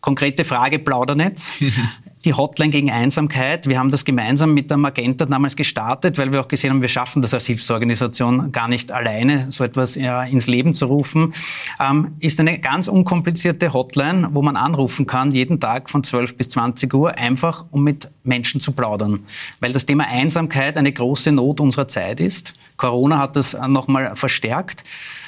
Konkrete 0.01 0.43
Frage, 0.43 0.79
Plaudernetz. 0.79 1.63
die 2.25 2.33
Hotline 2.33 2.71
gegen 2.71 2.91
Einsamkeit. 2.91 3.69
Wir 3.69 3.79
haben 3.79 3.91
das 3.91 4.03
gemeinsam 4.03 4.53
mit 4.53 4.69
der 4.69 4.77
Magenta 4.77 5.25
damals 5.25 5.55
gestartet, 5.55 6.17
weil 6.17 6.33
wir 6.33 6.41
auch 6.41 6.47
gesehen 6.49 6.71
haben, 6.71 6.81
wir 6.81 6.89
schaffen 6.89 7.21
das 7.21 7.33
als 7.33 7.45
Hilfsorganisation 7.45 8.51
gar 8.51 8.67
nicht 8.67 8.91
alleine, 8.91 9.49
so 9.49 9.63
etwas 9.63 9.95
ins 9.95 10.47
Leben 10.47 10.73
zu 10.73 10.87
rufen. 10.87 11.33
Ähm, 11.79 12.15
ist 12.19 12.39
eine 12.39 12.59
ganz 12.59 12.87
unkomplizierte 12.87 13.71
Hotline, 13.71 14.29
wo 14.33 14.41
man 14.41 14.57
anrufen 14.57 15.07
kann, 15.07 15.31
jeden 15.31 15.59
Tag 15.59 15.89
von 15.89 16.03
12 16.03 16.35
bis 16.35 16.49
20 16.49 16.93
Uhr, 16.93 17.17
einfach 17.17 17.65
um 17.71 17.83
mit 17.83 18.09
Menschen 18.23 18.59
zu 18.59 18.73
plaudern. 18.73 19.21
Weil 19.61 19.71
das 19.71 19.85
Thema 19.85 20.05
Einsamkeit 20.05 20.75
eine 20.77 20.91
große 20.91 21.31
Not 21.31 21.61
unserer 21.61 21.87
Zeit 21.87 22.19
ist. 22.19 22.53
Corona 22.75 23.19
hat 23.19 23.35
das 23.35 23.55
nochmal 23.67 24.15
verstärkt. 24.15 24.83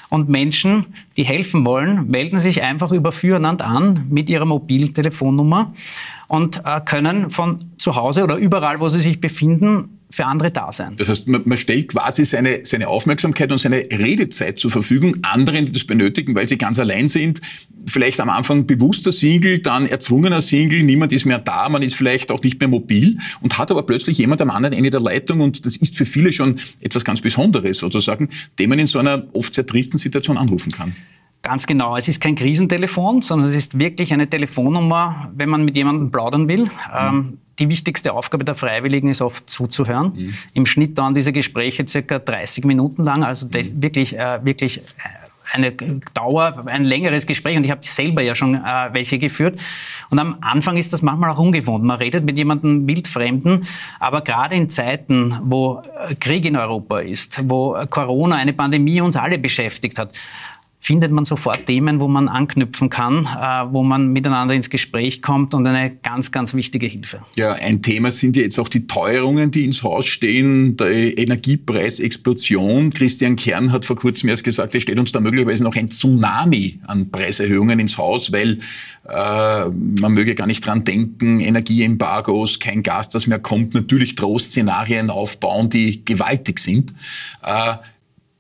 Und 0.10 0.28
Menschen, 0.28 0.88
die 1.18 1.24
helfen 1.24 1.66
wollen, 1.66 2.10
melden 2.10 2.40
sich 2.40 2.64
einfach 2.64 2.92
über 2.92 3.12
Füreinander 3.12 3.68
an 3.68 4.08
mit 4.10 4.30
ihrer 4.30 4.46
Mobiltelefonnummer 4.46 5.74
und 6.28 6.64
äh, 6.66 6.82
können 6.82 7.30
von 7.30 7.72
zu 7.78 7.96
Hause 7.96 8.24
oder 8.24 8.36
überall, 8.36 8.80
wo 8.80 8.88
sie 8.88 9.02
sich 9.02 9.20
befinden, 9.20 9.99
für 10.12 10.26
andere 10.26 10.50
da 10.50 10.72
sein. 10.72 10.96
Das 10.98 11.08
heißt, 11.08 11.28
man, 11.28 11.44
man, 11.46 11.58
stellt 11.58 11.90
quasi 11.90 12.26
seine, 12.26 12.62
seine 12.64 12.88
Aufmerksamkeit 12.88 13.52
und 13.52 13.60
seine 13.60 13.78
Redezeit 13.78 14.58
zur 14.58 14.72
Verfügung 14.72 15.18
anderen, 15.22 15.68
die 15.68 15.72
das 15.72 15.84
benötigen, 15.84 16.36
weil 16.36 16.48
sie 16.50 16.58
ganz 16.58 16.80
allein 16.80 17.08
sind. 17.08 17.42
Vielleicht 17.86 18.20
am 18.20 18.30
Anfang 18.30 18.66
bewusster 18.66 19.12
Single, 19.12 19.60
dann 19.60 19.86
erzwungener 19.86 20.42
Single, 20.42 20.84
niemand 20.84 21.14
ist 21.14 21.26
mehr 21.26 21.40
da, 21.40 21.70
man 21.70 21.84
ist 21.84 21.96
vielleicht 21.96 22.32
auch 22.32 22.42
nicht 22.42 22.60
mehr 22.60 22.70
mobil 22.70 23.18
und 23.42 23.58
hat 23.58 23.70
aber 23.70 23.84
plötzlich 23.84 24.18
jemand 24.18 24.42
am 24.42 24.50
anderen 24.50 24.76
Ende 24.76 24.90
der 24.90 25.00
Leitung 25.00 25.42
und 25.42 25.66
das 25.66 25.76
ist 25.76 25.96
für 25.96 26.06
viele 26.06 26.34
schon 26.34 26.60
etwas 26.82 27.06
ganz 27.06 27.22
Besonderes 27.22 27.78
sozusagen, 27.78 28.30
den 28.58 28.70
man 28.70 28.80
in 28.80 28.88
so 28.88 28.98
einer 28.98 29.28
oft 29.34 29.54
sehr 29.54 29.66
tristen 29.66 30.00
Situation 30.00 30.38
anrufen 30.38 30.72
kann. 30.72 30.96
Ganz 31.42 31.68
genau. 31.68 31.96
Es 31.96 32.08
ist 32.08 32.20
kein 32.20 32.36
Krisentelefon, 32.36 33.22
sondern 33.22 33.48
es 33.48 33.56
ist 33.56 33.80
wirklich 33.80 34.12
eine 34.12 34.30
Telefonnummer, 34.30 35.32
wenn 35.36 35.48
man 35.50 35.64
mit 35.64 35.78
jemandem 35.78 36.12
plaudern 36.12 36.48
will. 36.50 36.66
Mhm. 36.66 36.70
Ähm, 36.98 37.38
die 37.60 37.70
wichtigste 37.70 38.14
Aufgabe 38.14 38.46
der 38.46 38.56
Freiwilligen 38.56 39.10
ist 39.10 39.22
oft 39.22 39.50
zuzuhören. 39.50 40.14
Mhm. 40.16 40.34
Im 40.54 40.66
Schnitt 40.66 40.98
dauern 40.98 41.14
diese 41.14 41.32
Gespräche 41.32 41.86
circa 41.88 42.20
30 42.20 42.66
Minuten 42.66 43.04
lang, 43.04 43.24
also 43.24 43.48
mhm. 43.48 43.82
wirklich, 43.82 44.18
äh, 44.18 44.44
wirklich 44.44 44.82
eine 45.52 45.72
Dauer, 46.14 46.62
ein 46.68 46.84
längeres 46.86 47.26
Gespräch 47.26 47.58
und 47.58 47.64
ich 47.64 47.72
habe 47.72 47.82
selber 47.84 48.22
ja 48.22 48.36
schon 48.36 48.56
äh, 48.56 48.90
welche 48.92 49.18
geführt. 49.18 49.60
Und 50.10 50.20
am 50.20 50.38
Anfang 50.42 50.78
ist 50.78 50.94
das 50.94 51.02
manchmal 51.02 51.32
auch 51.32 51.40
ungewohnt. 51.40 51.84
Man 51.84 51.98
redet 51.98 52.24
mit 52.26 52.38
jemandem 52.38 52.88
wildfremden, 52.88 53.66
aber 54.00 54.22
gerade 54.22 54.56
in 54.56 54.70
Zeiten, 54.70 55.36
wo 55.44 55.82
äh, 56.08 56.16
Krieg 56.16 56.46
in 56.46 56.56
Europa 56.56 57.00
ist, 57.00 57.42
wo 57.50 57.76
Corona, 57.90 58.36
eine 58.36 58.54
Pandemie 58.54 59.02
uns 59.02 59.16
alle 59.16 59.38
beschäftigt 59.38 59.98
hat, 59.98 60.14
findet 60.80 61.12
man 61.12 61.26
sofort 61.26 61.66
Themen, 61.66 62.00
wo 62.00 62.08
man 62.08 62.30
anknüpfen 62.30 62.90
kann, 62.90 63.26
äh, 63.26 63.74
wo 63.74 63.84
man 63.84 64.08
miteinander 64.08 64.56
ins 64.56 64.70
Gespräch 64.70 65.22
kommt 65.22 65.54
und 65.54 65.68
eine 65.68 65.96
ganz, 65.98 66.32
ganz 66.32 66.54
wichtige 66.54 66.88
Hilfe. 66.88 67.20
Ja, 67.36 67.54
ein 67.54 67.82
Thema 67.82 68.12
sind 68.12 68.38
ja 68.38 68.44
jetzt 68.44 68.58
auch 68.60 68.70
die 68.70 68.88
Teuerungen, 68.88 69.52
die 69.52 69.66
ins 69.66 69.84
Haus 69.84 70.06
stehen, 70.08 70.78
der 70.78 71.18
Energiepreisexplosion. 71.18 72.92
Christian 72.92 73.36
Kern 73.36 73.72
hat 73.72 73.86
vor 73.86 73.98
kurzem 73.98 74.30
erst 74.30 74.46
gesagt, 74.46 74.74
es 74.74 74.84
steht 74.84 74.98
uns 74.98 75.12
da 75.12 75.20
möglicherweise 75.20 75.64
noch 75.64 75.76
ein 75.76 75.90
Tsunami 75.90 76.80
an 76.88 77.12
Preiserhöhungen 77.12 77.80
ins 77.80 77.98
Haus, 77.98 78.32
weil 78.32 78.60
äh, 79.08 79.70
man 79.70 80.14
möge 80.14 80.34
gar 80.34 80.48
nicht 80.48 80.66
dran 80.66 80.86
denken, 80.86 81.42
Energieembargos, 81.42 82.60
kein 82.60 82.84
Gas, 82.84 83.10
das 83.10 83.28
mehr 83.28 83.40
kommt, 83.40 83.74
natürlich 83.74 84.16
Drohszenarien 84.16 85.10
aufbauen, 85.10 85.70
die 85.70 86.06
gewaltig 86.06 86.60
sind. 86.60 86.94
Äh, 87.44 87.76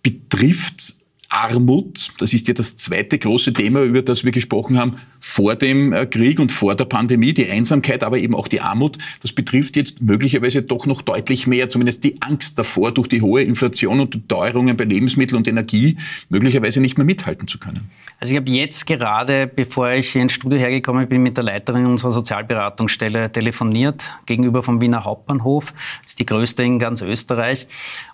betrifft 0.01 0.99
Armut, 1.29 2.09
das 2.17 2.33
ist 2.33 2.47
ja 2.47 2.53
das 2.53 2.75
zweite 2.75 3.19
große 3.19 3.53
Thema, 3.53 3.83
über 3.83 4.01
das 4.01 4.23
wir 4.23 4.31
gesprochen 4.31 4.77
haben, 4.77 4.97
vor 5.29 5.55
dem 5.55 5.93
äh, 5.93 6.05
Krieg 6.07 6.39
und 6.39 6.51
vor 6.51 6.75
der 6.75 6.85
Pandemie, 6.85 7.33
die 7.33 7.49
Einsamkeit, 7.49 8.03
aber 8.03 8.17
eben 8.17 8.33
auch 8.33 8.47
die 8.47 8.61
Armut. 8.61 8.97
Das 9.21 9.31
betrifft 9.31 9.75
jetzt 9.75 10.01
möglicherweise 10.01 10.63
doch 10.63 10.87
noch 10.87 11.03
deutlich 11.03 11.45
mehr, 11.45 11.69
zumindest 11.69 12.03
die 12.03 12.19
Angst 12.21 12.57
davor, 12.57 12.91
durch 12.91 13.07
die 13.07 13.21
hohe 13.21 13.43
Inflation 13.43 13.99
und 13.99 14.27
Teuerungen 14.27 14.75
bei 14.75 14.85
Lebensmitteln 14.85 15.37
und 15.37 15.47
Energie 15.47 15.97
möglicherweise 16.29 16.81
nicht 16.81 16.97
mehr 16.97 17.05
mithalten 17.05 17.47
zu 17.47 17.59
können. 17.59 17.91
Also 18.19 18.33
ich 18.33 18.39
habe 18.39 18.49
jetzt 18.49 18.87
gerade, 18.87 19.45
bevor 19.47 19.91
ich 19.91 20.15
ins 20.15 20.33
Studio 20.33 20.57
hergekommen 20.57 21.07
bin, 21.07 21.21
mit 21.21 21.37
der 21.37 21.43
Leiterin 21.43 21.85
unserer 21.85 22.11
Sozialberatungsstelle 22.11 23.31
telefoniert, 23.31 24.09
gegenüber 24.25 24.63
vom 24.63 24.81
Wiener 24.81 25.05
Hauptbahnhof. 25.05 25.73
Das 26.01 26.11
ist 26.11 26.19
die 26.19 26.25
größte 26.25 26.63
in 26.63 26.79
ganz 26.79 27.01
Österreich. 27.01 27.67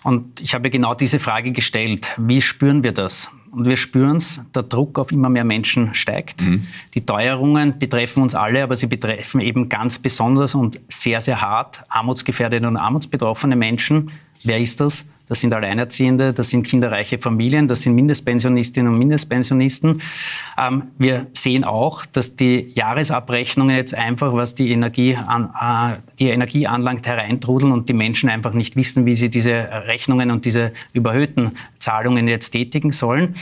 Und 0.04 0.40
ich 0.40 0.54
habe 0.54 0.68
genau 0.68 0.94
diese 0.94 1.18
Frage 1.18 1.52
gestellt. 1.52 2.12
Wie 2.18 2.42
spüren 2.42 2.82
wir 2.82 2.92
das? 2.92 3.30
Und 3.50 3.66
wir 3.66 3.76
spüren 3.76 4.18
es, 4.18 4.40
der 4.54 4.64
Druck 4.64 4.98
auf 4.98 5.12
immer 5.12 5.28
mehr 5.28 5.44
Menschen 5.44 5.94
steigt. 5.94 6.42
Mhm. 6.42 6.66
Die 6.94 7.04
Teuerungen 7.04 7.78
betreffen 7.78 8.22
uns 8.22 8.34
alle, 8.34 8.62
aber 8.62 8.76
sie 8.76 8.86
betreffen 8.86 9.40
eben 9.40 9.68
ganz 9.68 9.98
besonders 9.98 10.54
und 10.54 10.80
sehr, 10.88 11.20
sehr 11.20 11.40
hart 11.40 11.84
armutsgefährdete 11.88 12.66
und 12.66 12.76
armutsbetroffene 12.76 13.56
Menschen. 13.56 14.10
Wer 14.44 14.60
ist 14.60 14.80
das? 14.80 15.06
Das 15.28 15.40
sind 15.40 15.52
Alleinerziehende, 15.52 16.32
das 16.32 16.50
sind 16.50 16.62
kinderreiche 16.62 17.18
Familien, 17.18 17.66
das 17.66 17.82
sind 17.82 17.94
Mindestpensionistinnen 17.94 18.92
und 18.92 18.98
Mindestpensionisten. 18.98 20.00
Ähm, 20.56 20.84
wir 20.98 21.26
sehen 21.32 21.64
auch, 21.64 22.06
dass 22.06 22.36
die 22.36 22.70
Jahresabrechnungen 22.74 23.76
jetzt 23.76 23.94
einfach, 23.94 24.32
was 24.32 24.54
die 24.54 24.70
Energie, 24.70 25.16
an, 25.16 25.50
äh, 25.60 25.96
die 26.18 26.28
Energie 26.28 26.66
anlangt, 26.68 27.06
hereintrudeln 27.06 27.72
und 27.72 27.88
die 27.88 27.92
Menschen 27.92 28.28
einfach 28.28 28.54
nicht 28.54 28.76
wissen, 28.76 29.04
wie 29.04 29.14
sie 29.14 29.28
diese 29.28 29.52
Rechnungen 29.52 30.30
und 30.30 30.44
diese 30.44 30.72
überhöhten 30.92 31.52
Zahlungen 31.80 32.28
jetzt 32.28 32.50
tätigen 32.50 32.92
sollen. 32.92 33.34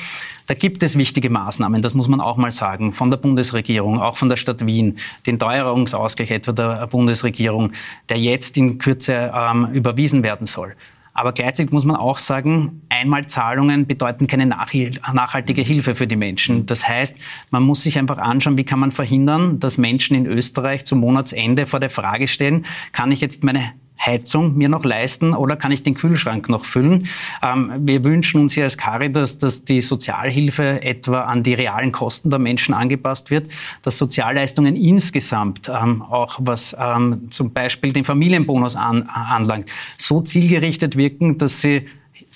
Da 0.47 0.55
gibt 0.55 0.83
es 0.83 0.99
wichtige 0.99 1.31
Maßnahmen, 1.31 1.81
das 1.81 1.95
muss 1.95 2.09
man 2.09 2.21
auch 2.21 2.37
mal 2.37 2.51
sagen, 2.51 2.93
von 2.93 3.11
der 3.11 3.17
Bundesregierung, 3.17 4.01
auch 4.01 4.17
von 4.17 4.29
der 4.29 4.37
Stadt 4.37 4.67
Wien, 4.67 4.97
den 5.27 5.39
Teuerungsausgleich 5.39 6.31
etwa 6.31 6.53
der 6.53 6.87
Bundesregierung, 6.87 7.73
der 8.11 8.19
jetzt 8.19 8.57
in 8.59 8.77
Kürze 8.77 9.33
ähm, 9.35 9.69
überwiesen 9.73 10.23
werden 10.23 10.47
soll. 10.47 10.75
Aber 11.15 11.33
gleichzeitig 11.33 11.73
muss 11.73 11.85
man 11.85 11.95
auch 11.95 12.19
sagen, 12.19 12.83
Einmalzahlungen 12.89 13.87
bedeuten 13.87 14.27
keine 14.27 14.47
nachhaltige 14.47 15.63
Hilfe 15.63 15.95
für 15.95 16.09
die 16.09 16.17
Menschen. 16.17 16.67
Das 16.67 16.89
heißt, 16.89 17.17
man 17.53 17.63
muss 17.63 17.85
sich 17.85 17.99
einfach 17.99 18.19
anschauen, 18.19 18.59
wie 18.59 18.65
kann 18.65 18.81
man 18.81 18.91
verhindern, 18.91 19.61
dass 19.61 19.79
Menschen 19.79 20.17
in 20.17 20.27
Österreich 20.27 20.85
zum 20.85 20.99
Monatsende 20.99 21.67
vor 21.67 21.79
der 21.79 21.91
Frage 21.91 22.27
stehen, 22.27 22.67
kann 22.91 23.13
ich 23.13 23.21
jetzt 23.21 23.45
meine 23.45 23.73
Heizung 24.01 24.57
mir 24.57 24.69
noch 24.69 24.85
leisten 24.85 25.35
oder 25.35 25.57
kann 25.57 25.73
ich 25.73 25.83
den 25.83 25.95
Kühlschrank 25.95 26.49
noch 26.49 26.65
füllen? 26.65 27.07
Ähm, 27.43 27.73
wir 27.79 28.05
wünschen 28.05 28.41
uns 28.41 28.53
hier 28.53 28.65
als 28.65 28.77
Caritas, 28.77 29.39
dass 29.39 29.65
die 29.65 29.81
Sozialhilfe 29.81 30.83
etwa 30.83 31.23
an 31.23 31.43
die 31.43 31.55
realen 31.55 31.93
Kosten 31.93 32.31
der 32.31 32.39
Menschen 32.39 32.75
angepasst 32.75 33.31
wird, 33.31 33.51
dass 33.83 33.99
Sozialleistungen 33.99 34.77
insgesamt, 34.77 35.69
ähm, 35.69 36.03
auch 36.03 36.39
was 36.41 36.77
ähm, 36.79 37.31
zum 37.31 37.53
Beispiel 37.53 37.93
den 37.93 38.05
Familienbonus 38.05 38.77
an, 38.77 39.03
anlangt, 39.03 39.71
so 39.97 40.21
zielgerichtet 40.21 40.97
wirken, 40.97 41.39
dass, 41.39 41.61
sie, 41.61 41.87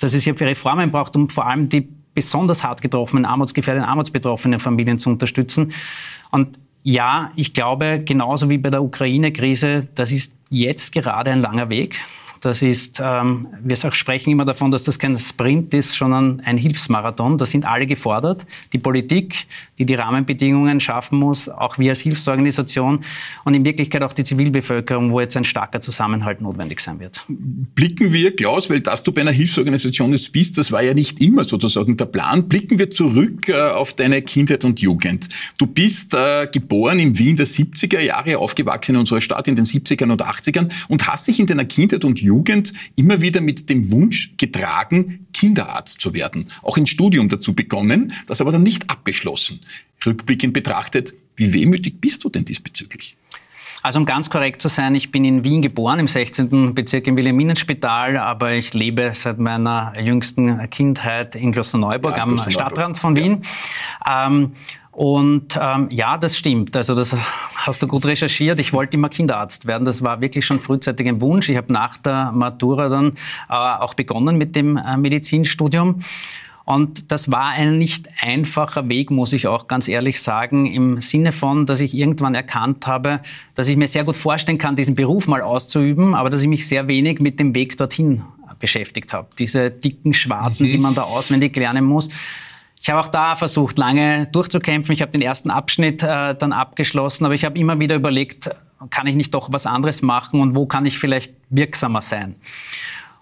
dass 0.00 0.15
es 0.15 0.25
hier 0.25 0.37
für 0.37 0.47
Reformen 0.47 0.91
braucht, 0.91 1.17
um 1.17 1.29
vor 1.29 1.47
allem 1.47 1.69
die 1.69 1.88
besonders 2.15 2.65
hart 2.65 2.83
getroffenen, 2.83 3.25
armutsgefährdeten, 3.25 3.88
armutsbetroffenen 3.88 4.59
Familien 4.59 4.99
zu 4.99 5.11
unterstützen. 5.11 5.73
Und 6.31 6.59
ja, 6.90 7.33
ich 7.37 7.52
glaube, 7.52 7.99
genauso 8.02 8.49
wie 8.49 8.57
bei 8.57 8.71
der 8.71 8.83
Ukraine-Krise, 8.83 9.88
das 9.95 10.11
ist 10.11 10.33
jetzt 10.49 10.90
gerade 10.92 11.30
ein 11.30 11.42
langer 11.42 11.68
Weg. 11.68 11.97
Das 12.40 12.62
ist, 12.62 13.00
ähm, 13.04 13.49
wir 13.62 13.76
sprechen 13.76 14.30
immer 14.30 14.45
davon, 14.45 14.71
dass 14.71 14.85
das 14.85 14.99
kein 14.99 15.18
Sprint 15.18 15.75
ist, 15.75 15.92
sondern 15.92 16.40
ein 16.40 16.57
Hilfsmarathon. 16.57 17.38
Da 17.38 17.47
sind 17.47 17.64
alle 17.64 17.87
gefordert. 17.87 18.47
Die 18.73 18.78
Politik, 18.78 19.47
die 19.78 19.85
die 19.85 19.95
Rahmenbedingungen 19.95 20.80
schaffen 20.80 21.18
muss, 21.18 21.49
auch 21.49 21.78
wir 21.78 21.90
als 21.90 22.00
Hilfsorganisation 22.00 23.00
und 23.45 23.54
in 23.54 23.64
Wirklichkeit 23.64 24.02
auch 24.02 24.12
die 24.12 24.25
Zivilbevölkerung, 24.25 25.11
wo 25.11 25.21
jetzt 25.21 25.37
ein 25.37 25.45
starker 25.45 25.80
Zusammenhalt 25.80 26.40
notwendig 26.40 26.80
sein 26.80 27.00
wird. 27.00 27.25
Blicken 27.28 28.12
wir, 28.12 28.35
Klaus, 28.35 28.71
weil 28.71 28.80
dass 28.80 29.02
du 29.02 29.12
bei 29.12 29.23
einer 29.23 29.33
Hilfsorganisation 29.33 30.11
bist, 30.11 30.59
das 30.59 30.71
war 30.71 30.83
ja 30.83 30.95
nicht 30.95 31.21
immer 31.21 31.45
sozusagen 31.45 31.97
der 31.97 32.07
Plan. 32.07 32.49
Blicken 32.49 32.78
wir 32.78 32.90
zurück 32.90 33.49
äh, 33.49 33.71
auf 33.71 33.95
deine 33.95 34.23
Kindheit 34.23 34.64
und 34.64 34.80
Jugend. 34.80 35.28
Du 35.59 35.66
bist 35.66 36.14
äh, 36.14 36.47
geboren 36.47 36.99
in 36.99 37.18
Wien 37.18 37.37
der 37.37 37.47
70er 37.47 38.00
Jahre, 38.00 38.38
aufgewachsen 38.38 38.95
in 38.95 39.00
unserer 39.00 39.21
Stadt 39.21 39.49
in 39.49 39.57
den 39.57 39.64
70ern 39.64 40.12
und 40.12 40.23
80ern 40.23 40.71
und 40.88 41.07
hast 41.07 41.26
dich 41.26 41.40
in 41.40 41.47
deiner 41.47 41.64
Kindheit 41.64 42.04
und 42.04 42.21
Jugend 42.21 42.28
immer 42.97 43.21
wieder 43.21 43.41
mit 43.41 43.69
dem 43.71 43.91
Wunsch 43.91 44.35
getragen, 44.37 45.27
Kinderarzt 45.33 46.01
zu 46.01 46.15
werden. 46.15 46.45
Auch 46.63 46.77
ein 46.77 46.87
Studium 46.87 47.29
dazu 47.29 47.55
begonnen, 47.55 48.13
das 48.27 48.41
aber 48.41 48.53
dann 48.53 48.63
nicht 48.63 48.91
abgeschlossen. 48.91 49.61
Rückblickend 50.05 50.53
betrachtet, 50.53 51.15
wie 51.37 51.53
wehmütig 51.53 52.01
bist 52.01 52.25
du 52.25 52.29
denn 52.29 52.45
diesbezüglich? 52.45 53.17
Also 53.83 54.01
um 54.01 54.05
ganz 54.05 54.29
korrekt 54.29 54.61
zu 54.61 54.69
sein, 54.69 54.95
ich 54.95 55.13
bin 55.13 55.25
in 55.25 55.45
Wien 55.45 55.63
geboren, 55.63 56.01
im 56.01 56.09
16. 56.09 56.75
Bezirk 56.75 57.07
im 57.07 57.17
Wilhelminenspital, 57.17 58.17
aber 58.17 58.53
ich 58.53 58.75
lebe 58.75 59.13
seit 59.13 59.39
meiner 59.39 59.93
jüngsten 60.01 60.69
Kindheit 60.71 61.37
in 61.37 61.53
Klosterneuburg 61.53 62.17
ja, 62.17 62.23
am 62.25 62.31
Klosterneuburg. 62.31 62.73
Stadtrand 62.73 62.97
von 62.97 63.17
Wien. 63.17 63.43
Ja. 64.05 64.27
Ähm, 64.27 64.53
und 64.99 65.57
ähm, 65.62 65.88
ja, 65.93 66.19
das 66.19 66.37
stimmt. 66.37 66.75
Also 66.75 66.97
das 66.97 67.14
hast 67.55 67.81
du 67.81 67.87
gut 67.87 68.05
recherchiert. 68.05 68.59
Ich 68.59 68.73
wollte 68.73 68.97
immer 68.97 69.09
Kinderarzt 69.09 69.67
werden. 69.67 69.85
Das 69.85 70.02
war 70.02 70.21
wirklich 70.21 70.45
schon 70.45 70.59
frühzeitig 70.59 71.07
ein 71.07 71.21
Wunsch. 71.21 71.49
Ich 71.49 71.57
habe 71.57 71.73
nach 71.73 71.99
der 71.99 72.33
Matura 72.33 72.88
dann 72.88 73.12
äh, 73.49 73.52
auch 73.52 73.95
begonnen 73.95 74.38
mit 74.38 74.57
dem 74.57 74.76
äh, 74.76 74.97
Medizinstudium. 74.97 76.00
Und 76.64 77.12
das 77.12 77.31
war 77.31 77.50
ein 77.50 77.78
nicht 77.78 78.09
einfacher 78.21 78.88
Weg, 78.88 79.12
muss 79.12 79.33
ich 79.33 79.47
auch 79.47 79.69
ganz 79.69 79.87
ehrlich 79.87 80.21
sagen, 80.21 80.67
im 80.67 81.00
Sinne 81.00 81.31
von, 81.31 81.64
dass 81.64 81.78
ich 81.78 81.95
irgendwann 81.95 82.35
erkannt 82.35 82.88
habe, 82.88 83.21
dass 83.55 83.69
ich 83.69 83.76
mir 83.76 83.87
sehr 83.87 84.02
gut 84.02 84.17
vorstellen 84.17 84.59
kann, 84.59 84.75
diesen 84.75 84.97
Beruf 84.97 85.28
mal 85.28 85.43
auszuüben, 85.43 86.17
aber 86.17 86.28
dass 86.28 86.43
ich 86.43 86.49
mich 86.49 86.67
sehr 86.67 86.88
wenig 86.88 87.21
mit 87.21 87.38
dem 87.38 87.55
Weg 87.55 87.76
dorthin 87.76 88.25
beschäftigt 88.59 89.12
habe. 89.12 89.28
Diese 89.38 89.71
dicken 89.71 90.12
Schwarten, 90.12 90.64
mhm. 90.64 90.71
die 90.71 90.78
man 90.78 90.97
da 90.97 91.02
auswendig 91.02 91.55
lernen 91.55 91.85
muss. 91.85 92.09
Ich 92.81 92.89
habe 92.89 93.01
auch 93.01 93.09
da 93.09 93.37
versucht, 93.37 93.79
lange 93.79 94.27
durchzukämpfen. 94.27 94.93
Ich 94.93 95.03
habe 95.03 95.11
den 95.11 95.21
ersten 95.21 95.51
Abschnitt 95.51 96.03
äh, 96.03 96.35
dann 96.35 96.53
abgeschlossen, 96.53 97.25
aber 97.25 97.35
ich 97.35 97.45
habe 97.45 97.59
immer 97.59 97.79
wieder 97.81 97.97
überlegt, 97.97 98.51
kann 98.91 99.07
ich 99.07 99.17
nicht 99.17 99.35
doch 99.35 99.53
was 99.53 99.67
anderes 99.67 100.03
machen 100.03 100.41
und 100.41 100.55
wo 100.55 100.67
kann 100.67 100.87
ich 100.87 100.99
vielleicht 100.99 101.35
wirksamer 101.51 102.03
sein? 102.03 102.37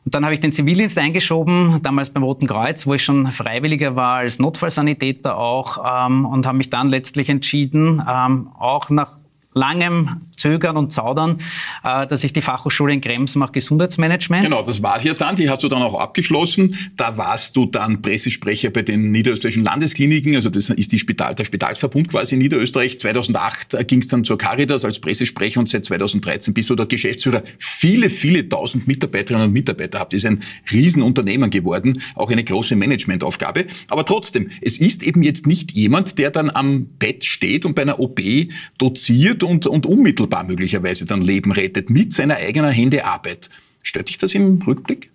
Und 0.04 0.14
dann 0.14 0.24
habe 0.24 0.34
ich 0.34 0.40
den 0.40 0.52
Zivildienst 0.52 0.96
eingeschoben, 0.98 1.80
damals 1.82 2.10
beim 2.10 2.22
Roten 2.22 2.46
Kreuz, 2.46 2.86
wo 2.86 2.94
ich 2.94 3.02
schon 3.02 3.26
Freiwilliger 3.26 3.96
war 3.96 4.18
als 4.18 4.38
Notfallsanitäter 4.38 5.36
auch 5.36 6.06
ähm, 6.06 6.24
und 6.24 6.46
habe 6.46 6.58
mich 6.58 6.70
dann 6.70 6.88
letztlich 6.88 7.28
entschieden, 7.28 8.00
ähm, 8.08 8.48
auch 8.56 8.88
nach 8.88 9.10
langem 9.56 10.20
Zögern 10.36 10.76
und 10.76 10.92
Zaudern, 10.92 11.38
äh, 11.82 12.06
dass 12.06 12.22
ich 12.22 12.32
die 12.32 12.42
Fachhochschule 12.42 12.92
in 12.92 13.00
Krems 13.00 13.34
mache, 13.34 13.52
Gesundheitsmanagement. 13.52 14.44
Genau, 14.44 14.62
das 14.62 14.82
war 14.82 14.98
es 14.98 15.04
ja 15.04 15.14
dann. 15.14 15.34
Die 15.34 15.48
hast 15.48 15.62
du 15.62 15.68
dann 15.68 15.82
auch 15.82 15.98
abgeschlossen. 15.98 16.76
Da 16.96 17.16
warst 17.16 17.56
du 17.56 17.66
dann 17.66 18.02
Pressesprecher 18.02 18.70
bei 18.70 18.82
den 18.82 19.10
niederösterreichischen 19.10 19.64
Landeskliniken. 19.64 20.36
Also 20.36 20.50
das 20.50 20.68
ist 20.68 20.92
die 20.92 20.98
Spital, 20.98 21.34
der 21.34 21.44
Spitalsverbund 21.44 22.08
quasi 22.08 22.34
in 22.34 22.42
Niederösterreich. 22.42 22.98
2008 22.98 23.88
ging 23.88 24.00
es 24.00 24.08
dann 24.08 24.24
zur 24.24 24.36
Caritas 24.36 24.84
als 24.84 24.98
Pressesprecher 24.98 25.58
und 25.58 25.68
seit 25.68 25.84
2013 25.86 26.52
bist 26.52 26.68
du 26.68 26.74
dort 26.74 26.90
Geschäftsführer. 26.90 27.42
Viele, 27.58 28.10
viele 28.10 28.48
tausend 28.48 28.86
Mitarbeiterinnen 28.86 29.48
und 29.48 29.52
Mitarbeiter 29.54 29.98
habt. 29.98 30.12
Ist 30.12 30.26
ein 30.26 30.42
Riesenunternehmen 30.70 31.48
geworden. 31.48 32.02
Auch 32.14 32.30
eine 32.30 32.44
große 32.44 32.76
Managementaufgabe. 32.76 33.64
Aber 33.88 34.04
trotzdem, 34.04 34.50
es 34.60 34.76
ist 34.76 35.02
eben 35.02 35.22
jetzt 35.22 35.46
nicht 35.46 35.72
jemand, 35.72 36.18
der 36.18 36.30
dann 36.30 36.50
am 36.50 36.86
Bett 36.98 37.24
steht 37.24 37.64
und 37.64 37.74
bei 37.74 37.82
einer 37.82 37.98
OP 37.98 38.20
doziert 38.76 39.45
und, 39.46 39.66
und 39.66 39.86
unmittelbar 39.86 40.44
möglicherweise 40.44 41.06
dann 41.06 41.22
Leben 41.22 41.52
rettet 41.52 41.90
mit 41.90 42.12
seiner 42.12 42.36
eigenen 42.36 42.70
Hände 42.70 43.04
Arbeit. 43.04 43.50
Stört 43.82 44.08
dich 44.08 44.18
das 44.18 44.34
im 44.34 44.60
Rückblick? 44.66 45.10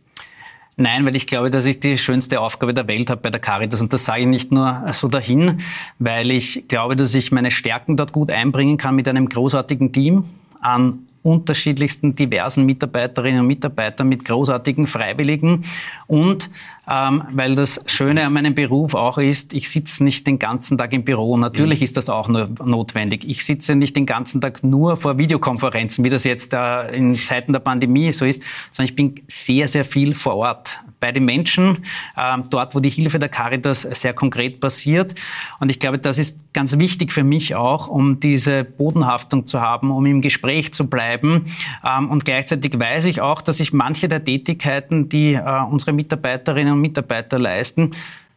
Nein, 0.77 1.05
weil 1.05 1.15
ich 1.15 1.27
glaube, 1.27 1.51
dass 1.51 1.65
ich 1.65 1.79
die 1.79 1.97
schönste 1.97 2.39
Aufgabe 2.39 2.73
der 2.73 2.87
Welt 2.87 3.09
habe 3.09 3.21
bei 3.21 3.29
der 3.29 3.41
Caritas. 3.41 3.81
Und 3.81 3.93
das 3.93 4.05
sage 4.05 4.21
ich 4.21 4.27
nicht 4.27 4.51
nur 4.51 4.85
so 4.93 5.07
dahin, 5.07 5.59
weil 5.99 6.31
ich 6.31 6.67
glaube, 6.67 6.95
dass 6.95 7.13
ich 7.13 7.31
meine 7.31 7.51
Stärken 7.51 7.97
dort 7.97 8.13
gut 8.13 8.31
einbringen 8.31 8.77
kann 8.77 8.95
mit 8.95 9.07
einem 9.07 9.29
großartigen 9.29 9.91
Team 9.91 10.23
an 10.61 10.99
unterschiedlichsten 11.23 12.15
diversen 12.15 12.65
Mitarbeiterinnen 12.65 13.41
und 13.41 13.47
Mitarbeitern 13.47 14.09
mit 14.09 14.25
großartigen 14.25 14.87
Freiwilligen 14.87 15.65
und 16.07 16.49
ähm, 16.91 17.23
weil 17.31 17.55
das 17.55 17.79
Schöne 17.85 18.25
an 18.25 18.33
meinem 18.33 18.53
Beruf 18.53 18.95
auch 18.95 19.17
ist, 19.17 19.53
ich 19.53 19.69
sitze 19.69 20.03
nicht 20.03 20.27
den 20.27 20.39
ganzen 20.39 20.77
Tag 20.77 20.91
im 20.91 21.05
Büro. 21.05 21.37
Natürlich 21.37 21.79
mhm. 21.79 21.83
ist 21.85 21.97
das 21.97 22.09
auch 22.09 22.27
nur 22.27 22.49
notwendig. 22.63 23.23
Ich 23.25 23.45
sitze 23.45 23.75
nicht 23.75 23.95
den 23.95 24.05
ganzen 24.05 24.41
Tag 24.41 24.61
nur 24.63 24.97
vor 24.97 25.17
Videokonferenzen, 25.17 26.03
wie 26.03 26.09
das 26.09 26.25
jetzt 26.25 26.53
äh, 26.53 26.93
in 26.93 27.15
Zeiten 27.15 27.53
der 27.53 27.61
Pandemie 27.61 28.11
so 28.11 28.25
ist, 28.25 28.43
sondern 28.71 28.89
ich 28.89 28.95
bin 28.95 29.15
sehr, 29.29 29.69
sehr 29.69 29.85
viel 29.85 30.13
vor 30.13 30.35
Ort 30.35 30.79
bei 30.99 31.11
den 31.11 31.25
Menschen, 31.25 31.79
ähm, 32.17 32.43
dort, 32.49 32.75
wo 32.75 32.79
die 32.79 32.89
Hilfe 32.89 33.19
der 33.19 33.29
Caritas 33.29 33.81
sehr 33.81 34.13
konkret 34.13 34.59
passiert. 34.59 35.15
Und 35.59 35.71
ich 35.71 35.79
glaube, 35.79 35.97
das 35.97 36.17
ist 36.17 36.53
ganz 36.53 36.77
wichtig 36.77 37.11
für 37.11 37.23
mich 37.23 37.55
auch, 37.55 37.87
um 37.87 38.19
diese 38.19 38.63
Bodenhaftung 38.63 39.47
zu 39.47 39.61
haben, 39.61 39.91
um 39.91 40.05
im 40.05 40.21
Gespräch 40.21 40.73
zu 40.73 40.87
bleiben. 40.87 41.45
Ähm, 41.83 42.09
und 42.09 42.23
gleichzeitig 42.23 42.79
weiß 42.79 43.05
ich 43.05 43.19
auch, 43.19 43.41
dass 43.41 43.59
ich 43.59 43.73
manche 43.73 44.07
der 44.07 44.23
Tätigkeiten, 44.23 45.09
die 45.09 45.33
äh, 45.33 45.61
unsere 45.69 45.93
Mitarbeiterinnen 45.93 46.73
und 46.73 46.80
Mitarbeiter 46.81 47.39
leisten, 47.39 47.91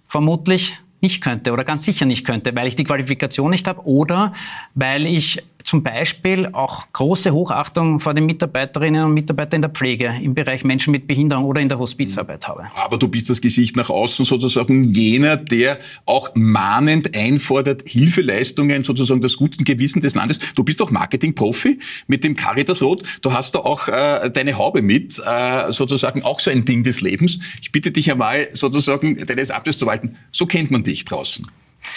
vermutlich 0.05 0.79
nicht 1.01 1.23
könnte 1.23 1.53
oder 1.53 1.65
ganz 1.65 1.85
sicher 1.85 2.07
nicht 2.07 2.25
könnte, 2.25 2.55
weil 2.55 2.67
ich 2.67 2.77
die 2.77 2.85
Qualifikation 2.85 3.51
nicht 3.51 3.69
habe 3.69 3.87
oder 3.87 4.33
weil 4.75 5.07
ich 5.07 5.43
zum 5.65 5.83
Beispiel 5.83 6.47
auch 6.53 6.87
große 6.93 7.33
Hochachtung 7.33 7.99
vor 7.99 8.13
den 8.15 8.27
Mitarbeiterinnen 8.27 9.05
und 9.05 9.15
Mitarbeitern 9.15 9.57
in 9.57 9.63
der 9.63 9.71
Pflege 9.71 10.15
im 10.23 10.35
Bereich 10.35 10.63
Menschen 10.63 10.91
mit 10.91 11.07
Behinderung 11.07 11.47
oder 11.47 11.61
in 11.63 11.71
der 11.71 11.79
Hospizarbeit 11.79 12.47
habe. 12.47 12.65
Aber 12.77 12.99
du 12.99 13.09
bist 13.09 13.31
das 13.31 13.41
Gesicht 13.41 13.75
nach 13.75 13.89
außen 13.89 14.27
sozusagen 14.27 14.85
jener, 14.85 15.39
der 15.39 15.79
auch 16.05 16.31
mahnend 16.35 17.17
einfordert 17.17 17.83
Hilfeleistungen 17.87 18.83
sozusagen 18.83 19.23
das 19.23 19.37
guten 19.37 19.65
Gewissen 19.65 20.01
des 20.01 20.15
Landes. 20.15 20.39
Du 20.55 20.65
bist 20.65 20.83
auch 20.83 20.91
Marketingprofi 20.91 21.79
mit 22.07 22.25
dem 22.25 22.37
Caritas 22.37 22.83
Rot. 22.83 23.03
Du 23.23 23.33
hast 23.33 23.55
da 23.55 23.61
auch 23.61 23.89
äh, 23.89 24.31
deine 24.31 24.59
Haube 24.59 24.83
mit, 24.83 25.19
äh, 25.25 25.73
sozusagen 25.73 26.23
auch 26.23 26.41
so 26.41 26.51
ein 26.51 26.67
Ding 26.67 26.83
des 26.83 27.01
Lebens. 27.01 27.39
Ich 27.63 27.73
bitte 27.73 27.91
dich 27.91 28.13
einmal 28.13 28.49
sozusagen 28.53 29.17
deines 29.27 29.51
Amtes 29.51 29.79
zu 29.79 29.87
walten. 29.87 30.19
So 30.31 30.45
kennt 30.45 30.71
man 30.71 30.83
dich 30.83 31.07
draußen. 31.07 31.47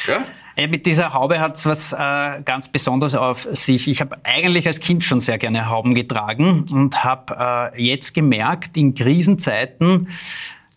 Ja? 0.07 0.23
ja 0.57 0.67
mit 0.67 0.85
dieser 0.85 1.13
Haube 1.13 1.39
hat 1.39 1.57
es 1.57 1.65
was 1.65 1.93
äh, 1.93 2.41
ganz 2.43 2.69
Besonderes 2.69 3.15
auf 3.15 3.47
sich. 3.51 3.87
Ich 3.87 4.01
habe 4.01 4.17
eigentlich 4.23 4.67
als 4.67 4.79
Kind 4.79 5.03
schon 5.03 5.19
sehr 5.19 5.37
gerne 5.37 5.69
Hauben 5.69 5.93
getragen 5.93 6.65
und 6.71 7.03
habe 7.03 7.73
äh, 7.75 7.83
jetzt 7.83 8.13
gemerkt, 8.13 8.77
in 8.77 8.95
Krisenzeiten, 8.95 10.09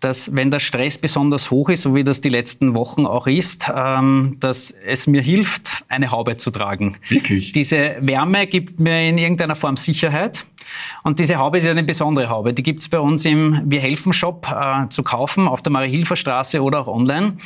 dass 0.00 0.34
wenn 0.34 0.50
der 0.50 0.60
Stress 0.60 0.98
besonders 0.98 1.50
hoch 1.50 1.68
ist, 1.68 1.82
so 1.82 1.94
wie 1.94 2.04
das 2.04 2.20
die 2.20 2.28
letzten 2.28 2.74
Wochen 2.74 3.06
auch 3.06 3.26
ist, 3.26 3.70
ähm, 3.74 4.36
dass 4.40 4.70
es 4.70 5.06
mir 5.06 5.22
hilft, 5.22 5.84
eine 5.88 6.10
Haube 6.10 6.36
zu 6.36 6.50
tragen. 6.50 6.96
Wirklich? 7.08 7.52
Diese 7.52 7.96
Wärme 8.00 8.46
gibt 8.46 8.80
mir 8.80 9.08
in 9.08 9.18
irgendeiner 9.18 9.54
Form 9.54 9.76
Sicherheit. 9.76 10.44
Und 11.02 11.18
diese 11.18 11.36
Haube 11.36 11.58
ist 11.58 11.66
eine 11.66 11.82
besondere 11.82 12.28
Haube. 12.28 12.52
Die 12.52 12.62
gibt 12.62 12.80
es 12.80 12.88
bei 12.88 12.98
uns 12.98 13.24
im 13.24 13.62
Wir 13.64 13.80
helfen 13.80 14.12
Shop 14.12 14.46
äh, 14.50 14.88
zu 14.88 15.02
kaufen, 15.02 15.48
auf 15.48 15.62
der 15.62 15.72
Marie-Hilfer 15.72 16.16
Straße 16.16 16.62
oder 16.62 16.80
auch 16.80 16.88
online. 16.88 17.36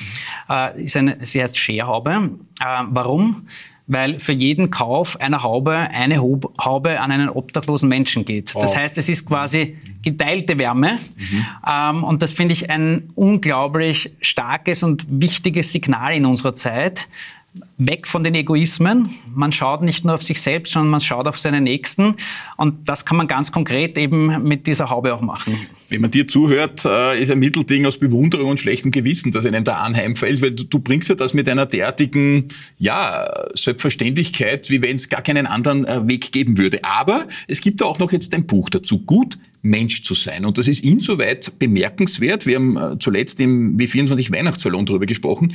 Äh, 0.49 0.87
eine, 0.95 1.19
sie 1.23 1.43
heißt 1.43 1.57
Share-Haube. 1.57 2.31
Äh, 2.61 2.83
warum? 2.91 3.47
Weil 3.87 4.19
für 4.19 4.33
jeden 4.33 4.71
Kauf 4.71 5.21
einer 5.21 5.43
Haube 5.43 5.73
eine 5.73 6.19
Haube 6.19 7.01
an 7.01 7.11
einen 7.11 7.29
obdachlosen 7.29 7.89
Menschen 7.89 8.25
geht. 8.25 8.55
Das 8.55 8.77
heißt, 8.77 8.97
es 8.97 9.09
ist 9.09 9.27
quasi 9.27 9.77
geteilte 10.03 10.59
Wärme. 10.59 10.99
Mhm. 11.17 11.47
Ähm, 11.69 12.05
und 12.05 12.23
das 12.23 12.33
finde 12.33 12.53
ich 12.53 12.71
ein 12.71 13.11
unglaublich 13.15 14.13
starkes 14.21 14.83
und 14.83 15.05
wichtiges 15.09 15.73
Signal 15.73 16.15
in 16.15 16.25
unserer 16.25 16.55
Zeit, 16.55 17.09
weg 17.79 18.07
von 18.07 18.25
den 18.25 18.35
Egoismen. 18.35 19.11
Man 19.35 19.53
schaut 19.53 19.83
nicht 19.83 20.05
nur 20.05 20.15
auf 20.15 20.23
sich 20.23 20.41
selbst, 20.41 20.73
sondern 20.73 20.91
man 20.91 21.01
schaut 21.01 21.29
auf 21.29 21.39
seine 21.39 21.61
Nächsten. 21.61 22.17
Und 22.57 22.89
das 22.89 23.05
kann 23.05 23.17
man 23.17 23.29
ganz 23.29 23.53
konkret 23.53 23.97
eben 23.97 24.43
mit 24.43 24.67
dieser 24.67 24.91
Haube 24.91 25.15
auch 25.15 25.21
machen. 25.21 25.57
Wenn 25.89 26.01
man 26.01 26.11
dir 26.11 26.27
zuhört, 26.27 26.85
äh, 26.85 27.23
ist 27.23 27.31
ein 27.31 27.39
Mittelding 27.39 27.87
aus 27.87 27.99
Bewunderung 27.99 28.51
und 28.51 28.61
schlechtem 28.61 28.91
Gewissen, 28.91 29.31
das 29.31 29.47
einem 29.47 29.63
da 29.63 29.77
anheimfällt, 29.77 30.43
weil 30.43 30.51
du, 30.51 30.79
bringst 30.81 31.09
ja 31.09 31.15
das 31.15 31.35
mit 31.35 31.49
einer 31.49 31.67
derartigen, 31.67 32.49
ja, 32.79 33.33
Selbstverständlichkeit, 33.55 34.71
wie 34.71 34.83
wenn 34.83 34.97
es 34.97 35.09
gar 35.09 35.23
keinen 35.23 35.47
anderen 35.47 35.85
äh, 35.85 36.09
Weg 36.09 36.33
geben 36.33 36.59
würde. 36.59 36.81
Aber 36.83 37.27
es 37.47 37.61
gibt 37.61 37.81
da 37.81 37.85
auch 37.85 37.99
noch 37.99 38.13
jetzt 38.13 38.35
ein 38.35 38.47
Buch 38.47 38.71
dazu. 38.71 38.99
Gut, 38.99 39.39
Mensch 39.65 40.03
zu 40.03 40.15
sein. 40.15 40.45
Und 40.45 40.59
das 40.59 40.69
ist 40.69 40.85
insoweit 40.85 41.59
bemerkenswert. 41.59 42.47
Wir 42.47 42.57
haben 42.57 42.77
äh, 42.77 42.99
zuletzt 42.99 43.41
im 43.41 43.77
W24 43.77 44.33
Weihnachtssalon 44.33 44.87
darüber 44.87 45.07
gesprochen. 45.07 45.55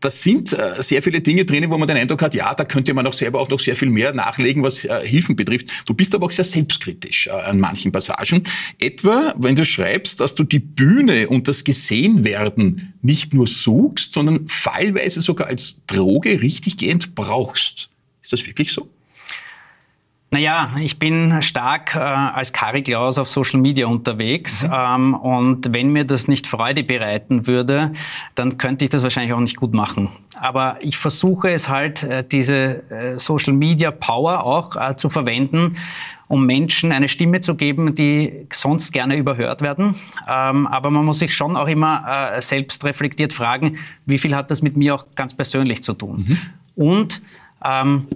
Das 0.00 0.22
sind 0.22 0.56
sehr 0.78 1.02
viele 1.02 1.20
Dinge 1.20 1.44
drinnen, 1.44 1.70
wo 1.70 1.78
man 1.78 1.88
den 1.88 1.96
Eindruck 1.96 2.22
hat, 2.22 2.34
ja, 2.34 2.54
da 2.54 2.64
könnte 2.64 2.94
man 2.94 3.06
auch 3.06 3.12
selber 3.12 3.40
auch 3.40 3.48
noch 3.48 3.58
sehr 3.58 3.76
viel 3.76 3.90
mehr 3.90 4.12
nachlegen, 4.12 4.62
was 4.62 4.78
Hilfen 4.78 5.36
betrifft. 5.36 5.68
Du 5.86 5.94
bist 5.94 6.14
aber 6.14 6.26
auch 6.26 6.30
sehr 6.30 6.44
selbstkritisch 6.44 7.28
an 7.28 7.60
manchen 7.60 7.92
Passagen. 7.92 8.42
Etwa, 8.78 9.34
wenn 9.36 9.56
du 9.56 9.64
schreibst, 9.64 10.20
dass 10.20 10.34
du 10.34 10.44
die 10.44 10.58
Bühne 10.58 11.28
und 11.28 11.48
das 11.48 11.64
Gesehenwerden 11.64 12.94
nicht 13.02 13.34
nur 13.34 13.46
suchst, 13.46 14.12
sondern 14.12 14.46
fallweise 14.48 15.20
sogar 15.20 15.48
als 15.48 15.80
Droge 15.86 16.40
richtiggehend 16.40 17.14
brauchst. 17.14 17.90
Ist 18.22 18.32
das 18.32 18.46
wirklich 18.46 18.72
so? 18.72 18.88
Naja, 20.36 20.68
ich 20.78 20.98
bin 20.98 21.40
stark 21.40 21.96
äh, 21.96 21.98
als 21.98 22.52
Kari 22.52 22.82
Klaus 22.82 23.16
auf 23.16 23.26
Social 23.26 23.58
Media 23.58 23.86
unterwegs 23.86 24.64
mhm. 24.64 24.70
ähm, 24.70 25.14
und 25.14 25.72
wenn 25.72 25.88
mir 25.88 26.04
das 26.04 26.28
nicht 26.28 26.46
Freude 26.46 26.84
bereiten 26.84 27.46
würde, 27.46 27.92
dann 28.34 28.58
könnte 28.58 28.84
ich 28.84 28.90
das 28.90 29.02
wahrscheinlich 29.02 29.32
auch 29.32 29.40
nicht 29.40 29.56
gut 29.56 29.72
machen. 29.72 30.10
Aber 30.38 30.76
ich 30.80 30.98
versuche 30.98 31.52
es 31.52 31.70
halt, 31.70 32.02
äh, 32.02 32.22
diese 32.22 32.54
äh, 32.90 33.18
Social 33.18 33.54
Media 33.54 33.90
Power 33.90 34.44
auch 34.44 34.76
äh, 34.76 34.94
zu 34.94 35.08
verwenden, 35.08 35.78
um 36.28 36.44
Menschen 36.44 36.92
eine 36.92 37.08
Stimme 37.08 37.40
zu 37.40 37.54
geben, 37.54 37.94
die 37.94 38.46
sonst 38.52 38.92
gerne 38.92 39.16
überhört 39.16 39.62
werden. 39.62 39.94
Ähm, 40.28 40.66
aber 40.66 40.90
man 40.90 41.06
muss 41.06 41.20
sich 41.20 41.34
schon 41.34 41.56
auch 41.56 41.68
immer 41.68 42.34
äh, 42.34 42.42
selbst 42.42 42.84
reflektiert 42.84 43.32
fragen, 43.32 43.78
wie 44.04 44.18
viel 44.18 44.36
hat 44.36 44.50
das 44.50 44.60
mit 44.60 44.76
mir 44.76 44.96
auch 44.96 45.06
ganz 45.14 45.32
persönlich 45.32 45.82
zu 45.82 45.94
tun? 45.94 46.26
Mhm. 46.28 46.38
Und 46.74 47.22
ähm, 47.64 48.06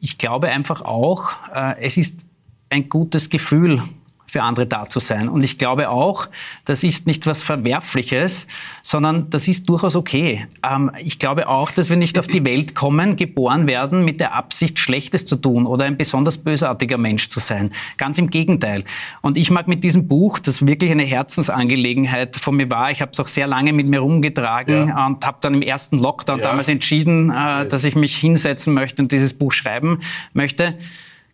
ich 0.00 0.18
glaube 0.18 0.48
einfach 0.48 0.82
auch, 0.82 1.32
äh, 1.54 1.80
es 1.80 1.96
ist 1.96 2.26
ein 2.70 2.88
gutes 2.88 3.30
Gefühl, 3.30 3.82
für 4.30 4.42
andere 4.42 4.64
da 4.64 4.84
zu 4.84 5.00
sein. 5.00 5.28
Und 5.28 5.42
ich 5.42 5.58
glaube 5.58 5.90
auch, 5.90 6.28
das 6.64 6.84
ist 6.84 7.08
nicht 7.08 7.26
was 7.26 7.42
Verwerfliches, 7.42 8.46
sondern 8.80 9.28
das 9.28 9.48
ist 9.48 9.68
durchaus 9.68 9.96
okay. 9.96 10.46
Ähm, 10.64 10.92
ich 11.02 11.18
glaube 11.18 11.48
auch, 11.48 11.72
dass 11.72 11.90
wir 11.90 11.96
nicht 11.96 12.16
auf 12.16 12.28
die 12.28 12.44
Welt 12.44 12.76
kommen, 12.76 13.16
geboren 13.16 13.66
werden 13.66 14.04
mit 14.04 14.20
der 14.20 14.34
Absicht, 14.34 14.78
Schlechtes 14.78 15.26
zu 15.26 15.34
tun 15.34 15.66
oder 15.66 15.84
ein 15.84 15.96
besonders 15.96 16.38
bösartiger 16.38 16.96
Mensch 16.96 17.28
zu 17.28 17.40
sein. 17.40 17.72
Ganz 17.96 18.18
im 18.18 18.30
Gegenteil. 18.30 18.84
Und 19.20 19.36
ich 19.36 19.50
mag 19.50 19.66
mit 19.66 19.82
diesem 19.82 20.06
Buch, 20.06 20.38
das 20.38 20.64
wirklich 20.64 20.92
eine 20.92 21.02
Herzensangelegenheit 21.04 22.36
von 22.36 22.54
mir 22.54 22.70
war, 22.70 22.92
ich 22.92 23.02
habe 23.02 23.10
es 23.10 23.18
auch 23.18 23.26
sehr 23.26 23.48
lange 23.48 23.72
mit 23.72 23.88
mir 23.88 23.98
rumgetragen 23.98 24.88
ja. 24.88 25.06
und 25.06 25.26
habe 25.26 25.38
dann 25.40 25.54
im 25.54 25.62
ersten 25.62 25.98
Lockdown 25.98 26.38
ja. 26.38 26.44
damals 26.44 26.68
entschieden, 26.68 27.30
äh, 27.30 27.66
dass 27.66 27.82
ich 27.82 27.96
mich 27.96 28.16
hinsetzen 28.16 28.74
möchte 28.74 29.02
und 29.02 29.10
dieses 29.10 29.32
Buch 29.32 29.50
schreiben 29.50 29.98
möchte 30.34 30.78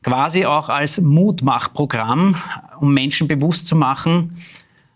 quasi 0.07 0.45
auch 0.45 0.69
als 0.69 1.01
Mutmachprogramm, 1.01 2.37
um 2.79 2.95
Menschen 2.95 3.27
bewusst 3.27 3.67
zu 3.67 3.75
machen, 3.75 4.31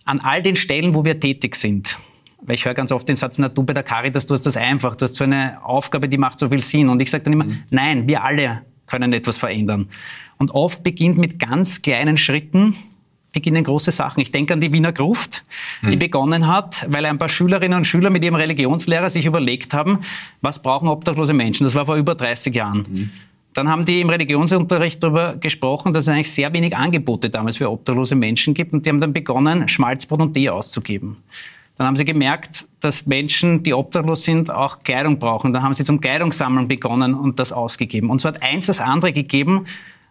an 0.05 0.21
all 0.21 0.41
den 0.41 0.55
Stellen, 0.55 0.95
wo 0.95 1.05
wir 1.05 1.19
tätig 1.19 1.57
sind. 1.57 1.97
Weil 2.43 2.55
ich 2.55 2.65
höre 2.65 2.75
ganz 2.75 2.93
oft 2.93 3.09
den 3.09 3.17
Satz, 3.17 3.37
na 3.39 3.49
du 3.49 3.65
bei 3.65 3.73
der 3.73 3.83
Caritas, 3.83 4.25
du 4.27 4.35
hast 4.35 4.47
das 4.47 4.57
einfach, 4.57 4.95
du 4.95 5.07
hast 5.07 5.17
so 5.17 5.25
eine 5.25 5.59
Aufgabe, 5.65 6.09
die 6.09 6.17
macht 6.17 6.39
so 6.39 6.49
viel 6.49 6.63
Sinn. 6.63 6.89
Und 6.89 7.03
ich 7.03 7.11
sage 7.11 7.25
dann 7.25 7.33
immer, 7.33 7.45
mhm. 7.45 7.59
nein, 7.71 8.07
wir 8.07 8.23
alle 8.23 8.63
können 8.87 9.13
etwas 9.13 9.37
verändern. 9.37 9.89
Und 10.39 10.53
oft 10.53 10.85
beginnt 10.85 11.19
mit 11.19 11.41
ganz 11.41 11.83
kleinen 11.83 12.17
Schritten, 12.17 12.77
beginnen 13.33 13.65
große 13.65 13.91
Sachen. 13.91 14.21
Ich 14.21 14.31
denke 14.31 14.55
an 14.55 14.61
die 14.61 14.73
Wiener 14.73 14.93
Gruft, 14.93 15.45
die 15.83 15.97
mhm. 15.97 15.99
begonnen 15.99 16.47
hat, 16.47 16.87
weil 16.89 17.05
ein 17.05 17.19
paar 17.19 17.29
Schülerinnen 17.29 17.79
und 17.79 17.85
Schüler 17.85 18.11
mit 18.11 18.23
ihrem 18.23 18.37
Religionslehrer 18.37 19.11
sich 19.11 19.27
überlegt 19.27 19.75
haben, 19.75 19.99
was 20.41 20.63
brauchen 20.63 20.89
obdachlose 20.89 21.33
Menschen. 21.33 21.65
Das 21.65 21.75
war 21.75 21.87
vor 21.87 21.97
über 21.97 22.15
30 22.15 22.55
Jahren. 22.55 22.85
Mhm. 22.89 23.11
Dann 23.55 23.69
haben 23.69 23.85
die 23.85 24.01
im 24.01 24.11
Religionsunterricht 24.11 25.03
darüber 25.03 25.37
gesprochen, 25.37 25.93
dass 25.93 26.05
es 26.05 26.09
eigentlich 26.09 26.31
sehr 26.31 26.53
wenig 26.53 26.77
Angebote 26.77 27.31
damals 27.31 27.57
für 27.57 27.71
obdachlose 27.71 28.15
Menschen 28.15 28.55
gibt. 28.55 28.73
Und 28.73 28.87
die 28.87 28.91
haben 28.91 29.01
dann 29.01 29.13
begonnen, 29.13 29.69
Schmalzbrot 29.69 30.21
und 30.21 30.35
Tee 30.35 30.49
auszugeben. 30.51 31.17
Dann 31.77 31.87
haben 31.87 31.97
sie 31.97 32.05
gemerkt, 32.05 32.67
dass 32.81 33.07
Menschen, 33.07 33.63
die 33.63 33.73
obdachlos 33.73 34.23
sind, 34.23 34.53
auch 34.53 34.83
Kleidung 34.83 35.19
brauchen. 35.19 35.53
Dann 35.53 35.63
haben 35.63 35.75
sie 35.75 35.83
zum 35.83 36.01
Kleidungssammeln 36.01 36.69
begonnen 36.69 37.15
und 37.15 37.41
das 37.41 37.53
ausgegeben. 37.53 38.11
Und 38.11 38.21
so 38.21 38.29
hat 38.29 38.43
eins 38.43 38.67
das 38.67 38.81
andere 38.81 39.13
gegeben. 39.13 39.65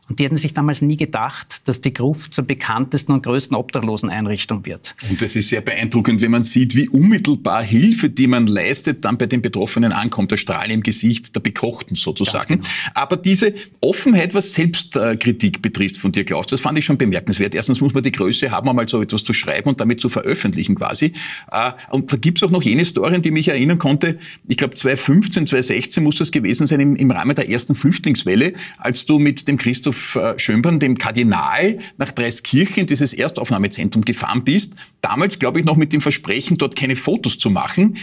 Und 0.09 0.19
die 0.19 0.25
hätten 0.25 0.37
sich 0.37 0.53
damals 0.53 0.81
nie 0.81 0.97
gedacht, 0.97 1.61
dass 1.67 1.81
die 1.81 1.93
Gruft 1.93 2.33
zur 2.33 2.43
bekanntesten 2.43 3.11
und 3.11 3.21
größten 3.23 3.55
Obdachloseneinrichtung 3.55 4.65
wird. 4.65 4.95
Und 5.07 5.21
das 5.21 5.35
ist 5.35 5.49
sehr 5.49 5.61
beeindruckend, 5.61 6.21
wenn 6.21 6.31
man 6.31 6.43
sieht, 6.43 6.75
wie 6.75 6.89
unmittelbar 6.89 7.61
Hilfe, 7.63 8.09
die 8.09 8.25
man 8.25 8.47
leistet, 8.47 9.05
dann 9.05 9.19
bei 9.19 9.27
den 9.27 9.41
Betroffenen 9.41 9.91
ankommt. 9.91 10.31
Der 10.31 10.37
Strahl 10.37 10.71
im 10.71 10.81
Gesicht 10.81 11.35
der 11.35 11.41
Bekochten 11.41 11.95
sozusagen. 11.95 12.55
Genau. 12.55 12.67
Aber 12.95 13.17
diese 13.17 13.53
Offenheit, 13.81 14.33
was 14.33 14.53
Selbstkritik 14.53 15.61
betrifft 15.61 15.97
von 15.97 16.11
dir, 16.11 16.23
Klaus, 16.23 16.47
das 16.47 16.61
fand 16.61 16.77
ich 16.79 16.85
schon 16.85 16.97
bemerkenswert. 16.97 17.53
Erstens 17.53 17.79
muss 17.79 17.93
man 17.93 18.01
die 18.01 18.11
Größe 18.11 18.49
haben, 18.49 18.67
einmal 18.67 18.87
so 18.87 19.01
etwas 19.01 19.23
zu 19.23 19.33
schreiben 19.33 19.69
und 19.69 19.79
damit 19.79 19.99
zu 19.99 20.09
veröffentlichen 20.09 20.75
quasi. 20.75 21.13
Äh, 21.51 21.71
und 21.91 22.11
da 22.11 22.17
gibt's 22.17 22.41
auch 22.41 22.49
noch 22.49 22.63
jene 22.63 22.83
Storien, 22.83 23.21
die 23.21 23.31
mich 23.31 23.47
erinnern 23.47 23.77
konnte. 23.77 24.17
Ich 24.47 24.57
glaube 24.57 24.73
2015, 24.73 25.45
2016 25.47 26.03
muss 26.03 26.17
das 26.17 26.31
gewesen 26.31 26.65
sein 26.65 26.79
im, 26.79 26.95
im 26.95 27.11
Rahmen 27.11 27.35
der 27.35 27.49
ersten 27.49 27.75
Flüchtlingswelle, 27.75 28.53
als 28.77 29.05
du 29.05 29.19
mit 29.19 29.47
dem 29.47 29.57
Christoph 29.57 29.98
Äh, 30.15 30.37
Schönborn, 30.37 30.79
dem 30.79 30.97
Kardinal, 30.97 31.79
nach 31.97 32.11
Dreiskirchen 32.11 32.85
dieses 32.85 33.13
Erstaufnahmezentrum 33.13 34.03
gefahren 34.03 34.43
bist. 34.43 34.75
Damals, 35.01 35.39
glaube 35.39 35.59
ich, 35.59 35.65
noch 35.65 35.75
mit 35.75 35.93
dem 35.93 36.01
Versprechen, 36.01 36.57
dort 36.57 36.75
keine 36.75 36.95
Fotos 36.95 37.37
zu 37.37 37.49
machen. 37.49 37.97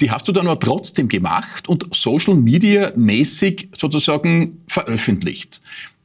Die 0.00 0.10
hast 0.10 0.28
du 0.28 0.32
dann 0.32 0.46
aber 0.46 0.60
trotzdem 0.60 1.08
gemacht 1.08 1.68
und 1.68 1.88
Social 1.94 2.36
Media 2.36 2.92
mäßig 2.94 3.70
sozusagen 3.72 4.58
veröffentlicht. 4.68 5.60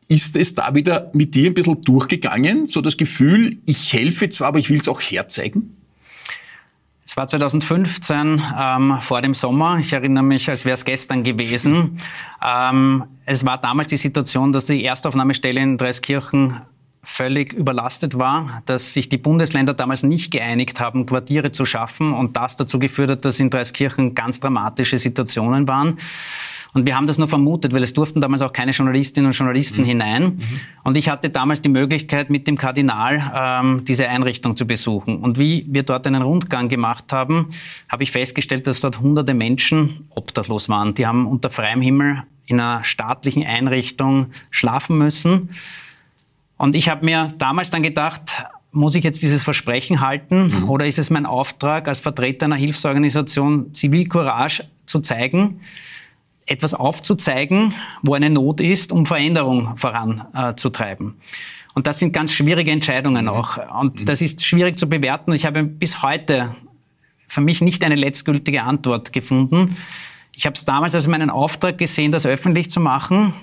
Ist 0.08 0.36
es 0.36 0.56
da 0.56 0.75
wieder 0.75 1.12
mit 1.13 1.36
dir 1.36 1.51
ein 1.51 1.53
bisschen 1.53 1.82
durchgegangen? 1.82 2.65
So 2.65 2.82
das 2.82 2.97
Gefühl, 2.97 3.58
ich 3.65 3.93
helfe 3.93 4.29
zwar, 4.29 4.49
aber 4.49 4.60
ich 4.60 4.69
will 4.69 4.79
es 4.79 4.88
auch 4.88 5.01
herzeigen? 5.01 5.75
Es 7.06 7.18
war 7.18 7.28
2015 7.28 8.42
ähm, 8.58 8.98
vor 9.02 9.22
dem 9.22 9.34
Sommer. 9.34 9.78
Ich 9.78 9.92
erinnere 9.92 10.24
mich, 10.24 10.50
als 10.50 10.63
wäre 10.63 10.76
es 10.76 10.86
gestern 10.86 11.24
gewesen. 11.24 12.00
Ähm, 12.44 13.04
es 13.26 13.46
war 13.46 13.58
damals 13.58 13.88
die 13.88 13.98
Situation, 13.98 14.54
dass 14.54 14.68
die 14.68 14.86
Erstaufnahmestelle 14.86 15.60
in 15.60 15.78
Dreiskirchen 15.78 16.62
völlig 17.04 17.52
überlastet 17.52 18.18
war, 18.18 18.62
dass 18.66 18.94
sich 18.94 19.10
die 19.10 19.18
Bundesländer 19.18 19.74
damals 19.74 20.04
nicht 20.04 20.32
geeinigt 20.32 20.80
haben, 20.80 21.06
Quartiere 21.06 21.52
zu 21.52 21.66
schaffen 21.66 22.13
und 22.13 22.38
das 22.38 22.56
dazu 22.56 22.80
geführt 22.80 23.12
hat, 23.12 23.26
dass 23.26 23.42
in 23.42 23.50
Dreiskirchen 23.50 24.16
ganz 24.16 24.39
dramatische 24.39 24.98
Situationen 24.98 25.68
waren. 25.68 25.98
Und 26.73 26.88
wir 26.88 26.95
haben 26.95 27.05
das 27.05 27.17
nur 27.17 27.27
vermutet, 27.27 27.71
weil 27.71 27.83
es 27.83 27.93
durften 27.93 28.19
damals 28.19 28.41
auch 28.41 28.51
keine 28.51 28.71
Journalistinnen 28.71 29.27
und 29.27 29.38
Journalisten 29.38 29.81
mhm. 29.81 29.86
hinein. 29.86 30.23
Mhm. 30.23 30.41
Und 30.83 30.97
ich 30.97 31.07
hatte 31.07 31.29
damals 31.29 31.62
die 31.62 31.69
Möglichkeit, 31.69 32.29
mit 32.29 32.47
dem 32.47 32.57
Kardinal 32.57 33.31
ähm, 33.36 33.86
diese 33.86 34.07
Einrichtung 34.09 34.57
zu 34.57 34.65
besuchen. 34.65 35.17
Und 35.17 35.38
wie 35.38 35.65
wir 35.69 35.83
dort 35.83 36.07
einen 36.07 36.23
Rundgang 36.23 36.69
gemacht 36.69 37.13
haben, 37.13 37.49
habe 37.89 38.03
ich 38.03 38.12
festgestellt, 38.12 38.65
dass 38.65 38.81
dort 38.81 38.99
hunderte 38.99 39.33
Menschen 39.33 40.07
obdachlos 40.09 40.67
waren. 40.67 40.95
Die 40.95 41.05
haben 41.05 41.27
unter 41.27 41.49
freiem 41.49 41.81
Himmel 41.81 42.23
in 42.47 42.59
einer 42.59 42.83
staatlichen 42.83 43.45
Einrichtung 43.45 44.27
schlafen 44.49 44.97
müssen. 44.97 45.49
Und 46.57 46.75
ich 46.75 46.89
habe 46.89 47.05
mir 47.05 47.33
damals 47.38 47.69
dann 47.69 47.83
gedacht, 47.83 48.45
muss 48.71 48.95
ich 48.95 49.03
jetzt 49.03 49.21
dieses 49.21 49.43
Versprechen 49.43 50.01
halten 50.01 50.47
mhm. 50.47 50.69
oder 50.69 50.88
ist 50.88 50.97
es 50.97 51.12
mein 51.12 51.27
Auftrag 51.27 51.88
als 51.88 51.99
Vertreter 51.99 52.47
einer 52.47 52.55
Hilfsorganisation, 52.55 53.73
Zivilcourage 53.73 54.65
zu 54.88 54.99
zeigen? 54.99 55.62
Etwas 56.45 56.73
aufzuzeigen, 56.73 57.73
wo 58.01 58.13
eine 58.13 58.29
Not 58.29 58.60
ist, 58.60 58.91
um 58.91 59.06
Veränderung 59.06 59.75
voranzutreiben. 59.75 61.10
Äh, 61.10 61.73
und 61.75 61.88
das 61.88 61.99
sind 61.99 62.13
ganz 62.13 62.32
schwierige 62.32 62.71
Entscheidungen 62.71 63.27
auch. 63.27 63.58
Und 63.82 64.01
mhm. 64.01 64.06
das 64.06 64.21
ist 64.21 64.45
schwierig 64.45 64.77
zu 64.77 64.88
bewerten. 64.88 65.34
Ich 65.34 65.45
habe 65.45 65.63
bis 65.63 66.03
heute 66.03 66.56
für 67.27 67.41
mich 67.41 67.62
nicht 67.62 67.84
eine 67.84 67.95
letztgültige 67.95 68.63
Antwort 68.63 69.12
gefunden. 69.12 69.75
Ich 70.36 70.45
habe 70.45 70.56
es 70.56 70.65
damals 70.65 70.95
als 70.95 71.08
meinen 71.08 71.29
Auftrag 71.29 71.77
gesehen, 71.77 72.12
das 72.12 72.25
öffentlich 72.25 72.69
zu 72.69 72.79
machen, 72.79 73.34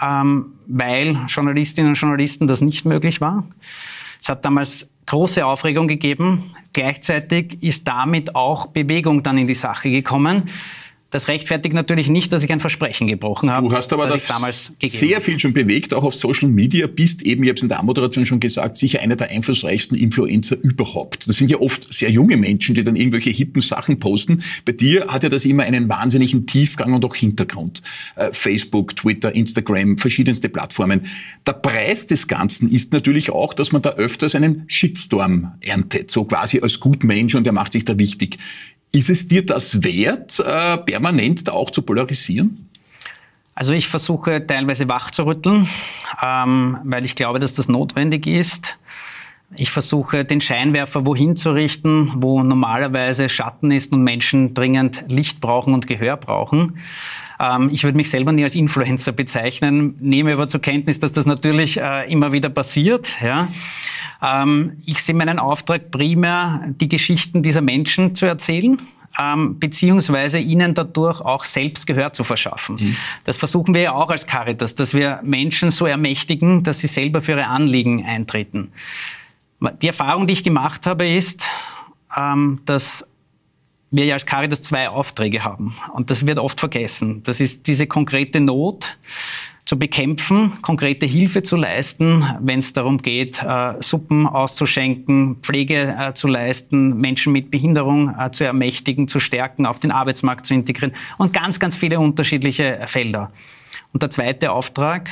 ähm, 0.00 0.52
weil 0.66 1.16
Journalistinnen 1.28 1.90
und 1.90 1.94
Journalisten 1.94 2.46
das 2.46 2.60
nicht 2.60 2.84
möglich 2.84 3.20
war. 3.20 3.44
Es 4.20 4.28
hat 4.28 4.44
damals 4.44 4.88
große 5.06 5.44
Aufregung 5.44 5.88
gegeben. 5.88 6.54
Gleichzeitig 6.72 7.60
ist 7.62 7.88
damit 7.88 8.36
auch 8.36 8.68
Bewegung 8.68 9.22
dann 9.22 9.38
in 9.38 9.48
die 9.48 9.54
Sache 9.54 9.90
gekommen. 9.90 10.44
Das 11.10 11.26
rechtfertigt 11.26 11.74
natürlich 11.74 12.08
nicht, 12.08 12.32
dass 12.32 12.44
ich 12.44 12.52
ein 12.52 12.60
Versprechen 12.60 13.08
gebrochen 13.08 13.50
habe. 13.50 13.68
Du 13.68 13.74
hast 13.74 13.92
aber 13.92 14.06
da 14.06 14.16
sehr 14.16 15.20
viel 15.20 15.40
schon 15.40 15.52
bewegt, 15.52 15.92
auch 15.92 16.04
auf 16.04 16.14
Social 16.14 16.48
Media, 16.48 16.86
bist 16.86 17.22
eben, 17.22 17.42
ich 17.42 17.48
habe 17.48 17.56
es 17.56 17.62
in 17.62 17.68
der 17.68 17.82
Moderation 17.82 18.24
schon 18.24 18.38
gesagt, 18.38 18.76
sicher 18.76 19.00
einer 19.00 19.16
der 19.16 19.30
einflussreichsten 19.30 19.98
Influencer 19.98 20.56
überhaupt. 20.62 21.28
Das 21.28 21.36
sind 21.36 21.50
ja 21.50 21.58
oft 21.58 21.92
sehr 21.92 22.10
junge 22.10 22.36
Menschen, 22.36 22.76
die 22.76 22.84
dann 22.84 22.94
irgendwelche 22.94 23.30
hippen 23.30 23.60
Sachen 23.60 23.98
posten. 23.98 24.42
Bei 24.64 24.72
dir 24.72 25.08
hat 25.08 25.24
ja 25.24 25.28
das 25.28 25.44
immer 25.44 25.64
einen 25.64 25.88
wahnsinnigen 25.88 26.46
Tiefgang 26.46 26.92
und 26.92 27.04
auch 27.04 27.16
Hintergrund. 27.16 27.82
Äh, 28.14 28.30
Facebook, 28.32 28.94
Twitter, 28.94 29.34
Instagram, 29.34 29.98
verschiedenste 29.98 30.48
Plattformen. 30.48 31.08
Der 31.44 31.54
Preis 31.54 32.06
des 32.06 32.28
Ganzen 32.28 32.70
ist 32.70 32.92
natürlich 32.92 33.30
auch, 33.30 33.52
dass 33.52 33.72
man 33.72 33.82
da 33.82 33.90
öfters 33.90 34.36
einen 34.36 34.64
Shitstorm 34.68 35.54
erntet, 35.64 36.10
so 36.12 36.24
quasi 36.24 36.60
als 36.60 36.78
Gutmensch 36.78 37.34
und 37.34 37.44
der 37.44 37.52
macht 37.52 37.72
sich 37.72 37.84
da 37.84 37.98
wichtig. 37.98 38.38
Ist 38.92 39.08
es 39.08 39.28
dir 39.28 39.46
das 39.46 39.82
wert, 39.84 40.40
äh, 40.40 40.78
permanent 40.78 41.46
da 41.46 41.52
auch 41.52 41.70
zu 41.70 41.82
polarisieren? 41.82 42.68
Also 43.54 43.72
ich 43.72 43.88
versuche 43.88 44.46
teilweise 44.46 44.88
wach 44.88 45.10
zu 45.10 45.26
rütteln, 45.26 45.68
ähm, 46.24 46.78
weil 46.84 47.04
ich 47.04 47.14
glaube, 47.14 47.38
dass 47.38 47.54
das 47.54 47.68
notwendig 47.68 48.26
ist. 48.26 48.78
Ich 49.56 49.70
versuche 49.70 50.24
den 50.24 50.40
Scheinwerfer 50.40 51.06
wohin 51.06 51.36
zu 51.36 51.50
richten, 51.50 52.12
wo 52.16 52.42
normalerweise 52.42 53.28
Schatten 53.28 53.70
ist 53.70 53.92
und 53.92 54.02
Menschen 54.02 54.54
dringend 54.54 55.04
Licht 55.08 55.40
brauchen 55.40 55.74
und 55.74 55.86
Gehör 55.86 56.16
brauchen. 56.16 56.78
Ähm, 57.40 57.70
ich 57.72 57.84
würde 57.84 57.96
mich 57.96 58.10
selber 58.10 58.32
nie 58.32 58.44
als 58.44 58.54
Influencer 58.54 59.12
bezeichnen, 59.12 59.96
nehme 59.98 60.34
aber 60.34 60.46
zur 60.46 60.60
Kenntnis, 60.60 60.98
dass 60.98 61.12
das 61.12 61.24
natürlich 61.26 61.80
äh, 61.80 62.10
immer 62.12 62.32
wieder 62.32 62.50
passiert. 62.50 63.10
Ja. 63.22 63.48
Ähm, 64.22 64.76
ich 64.84 65.02
sehe 65.02 65.14
meinen 65.14 65.38
Auftrag 65.38 65.90
primär, 65.90 66.62
die 66.80 66.88
Geschichten 66.88 67.42
dieser 67.42 67.62
Menschen 67.62 68.14
zu 68.14 68.26
erzählen. 68.26 68.80
Ähm, 69.20 69.58
beziehungsweise 69.58 70.38
ihnen 70.38 70.72
dadurch 70.72 71.20
auch 71.20 71.44
selbst 71.44 71.84
Gehör 71.88 72.12
zu 72.12 72.22
verschaffen. 72.22 72.76
Mhm. 72.76 72.96
Das 73.24 73.38
versuchen 73.38 73.74
wir 73.74 73.82
ja 73.82 73.92
auch 73.92 74.08
als 74.08 74.24
Caritas, 74.24 74.76
dass 74.76 74.94
wir 74.94 75.18
Menschen 75.24 75.70
so 75.70 75.86
ermächtigen, 75.86 76.62
dass 76.62 76.78
sie 76.78 76.86
selber 76.86 77.20
für 77.20 77.32
ihre 77.32 77.48
Anliegen 77.48 78.06
eintreten. 78.06 78.70
Die 79.82 79.88
Erfahrung, 79.88 80.28
die 80.28 80.34
ich 80.34 80.44
gemacht 80.44 80.86
habe, 80.86 81.08
ist, 81.08 81.44
dass 82.64 83.08
wir 83.90 84.04
ja 84.04 84.14
als 84.14 84.26
Caritas 84.26 84.62
zwei 84.62 84.88
Aufträge 84.88 85.44
haben. 85.44 85.76
Und 85.92 86.10
das 86.10 86.26
wird 86.26 86.38
oft 86.38 86.60
vergessen. 86.60 87.22
Das 87.24 87.40
ist 87.40 87.66
diese 87.66 87.86
konkrete 87.86 88.40
Not, 88.40 88.96
zu 89.70 89.78
bekämpfen, 89.78 90.52
konkrete 90.62 91.06
Hilfe 91.06 91.44
zu 91.44 91.54
leisten, 91.54 92.24
wenn 92.40 92.58
es 92.58 92.72
darum 92.72 92.98
geht, 92.98 93.40
äh, 93.40 93.74
Suppen 93.80 94.26
auszuschenken, 94.26 95.36
Pflege 95.42 95.96
äh, 95.96 96.12
zu 96.12 96.26
leisten, 96.26 96.96
Menschen 97.00 97.32
mit 97.32 97.52
Behinderung 97.52 98.12
äh, 98.18 98.32
zu 98.32 98.42
ermächtigen, 98.42 99.06
zu 99.06 99.20
stärken, 99.20 99.66
auf 99.66 99.78
den 99.78 99.92
Arbeitsmarkt 99.92 100.44
zu 100.44 100.54
integrieren 100.54 100.92
und 101.18 101.32
ganz, 101.32 101.60
ganz 101.60 101.76
viele 101.76 102.00
unterschiedliche 102.00 102.80
Felder. 102.86 103.30
Und 103.92 104.02
der 104.02 104.10
zweite 104.10 104.50
Auftrag, 104.50 105.10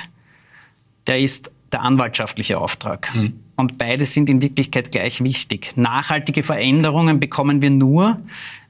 der 1.06 1.20
ist 1.20 1.52
der 1.70 1.82
anwaltschaftliche 1.82 2.58
Auftrag. 2.58 3.14
Mhm. 3.14 3.38
Und 3.58 3.76
beide 3.76 4.06
sind 4.06 4.28
in 4.28 4.40
Wirklichkeit 4.40 4.92
gleich 4.92 5.20
wichtig. 5.20 5.72
Nachhaltige 5.74 6.44
Veränderungen 6.44 7.18
bekommen 7.18 7.60
wir 7.60 7.70
nur, 7.70 8.20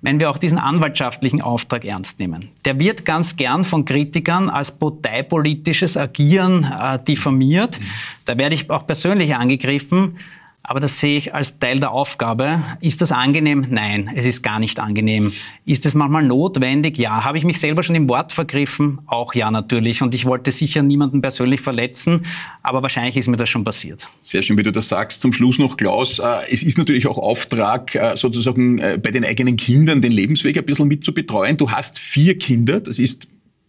wenn 0.01 0.19
wir 0.19 0.31
auch 0.31 0.39
diesen 0.39 0.57
anwaltschaftlichen 0.57 1.43
Auftrag 1.43 1.85
ernst 1.85 2.19
nehmen. 2.21 2.53
Der 2.65 2.81
wird 2.81 3.05
ganz 3.05 3.37
gern 3.37 3.65
von 3.65 3.85
Kritikern 3.85 4.49
als 4.49 4.71
parteipolitisches 4.79 5.99
Agieren 5.99 6.65
äh, 6.65 6.99
diffamiert. 7.05 7.79
Mhm. 7.79 7.85
Da 8.25 8.39
werde 8.39 8.55
ich 8.55 8.71
auch 8.71 8.87
persönlich 8.87 9.37
angegriffen. 9.37 10.17
Aber 10.63 10.81
das 10.81 10.99
sehe 10.99 11.17
ich 11.17 11.35
als 11.35 11.59
Teil 11.59 11.81
der 11.81 11.93
Aufgabe. 11.93 12.63
Ist 12.81 13.01
das 13.01 13.11
angenehm? 13.11 13.67
Nein, 13.71 14.11
es 14.15 14.27
ist 14.27 14.43
gar 14.43 14.59
nicht 14.59 14.79
angenehm. 14.81 15.33
Ist 15.65 15.87
es 15.87 15.95
manchmal 15.95 16.25
notwendig? 16.25 16.99
Ja. 16.99 17.25
Habe 17.25 17.39
ich 17.39 17.45
mich 17.45 17.59
selber 17.59 17.83
schon 17.83 17.95
im 17.95 18.09
Wort 18.11 18.33
vergriffen? 18.33 18.99
Auch 19.07 19.35
ja, 19.35 19.51
natürlich. 19.51 20.03
Und 20.03 20.15
ich 20.15 20.27
wollte 20.27 20.53
sicher 20.53 20.83
niemanden 20.83 21.23
persönlich 21.23 21.63
verletzen, 21.63 22.27
aber 22.63 22.83
wahrscheinlich 22.83 23.17
ist 23.17 23.29
mir 23.29 23.39
das 23.39 23.49
schon 23.49 23.65
passiert. 23.65 24.09
Sehr 24.21 24.43
schön, 24.43 24.59
wie 24.59 24.63
du 24.63 24.71
das 24.71 24.89
sagst. 24.91 25.23
Zum 25.23 25.33
Schluss 25.33 25.59
noch, 25.59 25.79
Klaus. 25.79 26.19
Äh, 26.19 26.25
es 26.53 26.63
ist 26.63 26.77
natürlich 26.77 27.07
auch 27.07 27.17
Auftrag, 27.17 27.95
äh, 27.95 28.17
sozusagen 28.17 28.79
äh, 28.79 28.99
bei 29.03 29.11
den 29.11 29.25
eigenen 29.25 29.57
Kindern 29.57 30.03
den 30.03 30.13
Lebensweg 30.13 30.59
ein 30.59 30.67
bisschen 30.67 30.87
mit 30.87 31.03
zu 31.03 31.15
betreuen. 31.15 31.57
Du 31.57 31.71
hast 31.71 31.99
vier 31.99 32.37
Kinder. 32.37 32.81
Das 32.81 32.99
ist 32.99 33.27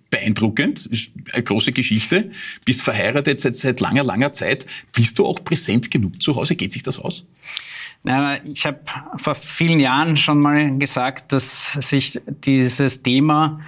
beeindruckend, 0.09 0.85
ist 0.87 1.11
eine 1.33 1.43
große 1.43 1.71
Geschichte. 1.71 2.31
Bist 2.65 2.81
verheiratet 2.81 3.41
seit, 3.41 3.55
seit 3.55 3.79
langer, 3.79 4.03
langer 4.03 4.33
Zeit. 4.33 4.65
Bist 4.93 5.19
du 5.19 5.25
auch 5.25 5.43
präsent 5.43 5.91
genug 5.91 6.21
zu 6.21 6.35
Hause? 6.35 6.55
Geht 6.55 6.71
sich 6.71 6.83
das 6.83 6.99
aus? 6.99 7.25
Na, 8.03 8.43
ich 8.45 8.65
habe 8.65 8.79
vor 9.17 9.35
vielen 9.35 9.79
Jahren 9.79 10.15
schon 10.15 10.39
mal 10.39 10.77
gesagt, 10.77 11.33
dass 11.33 11.73
sich 11.73 12.19
dieses 12.27 13.03
Thema 13.03 13.59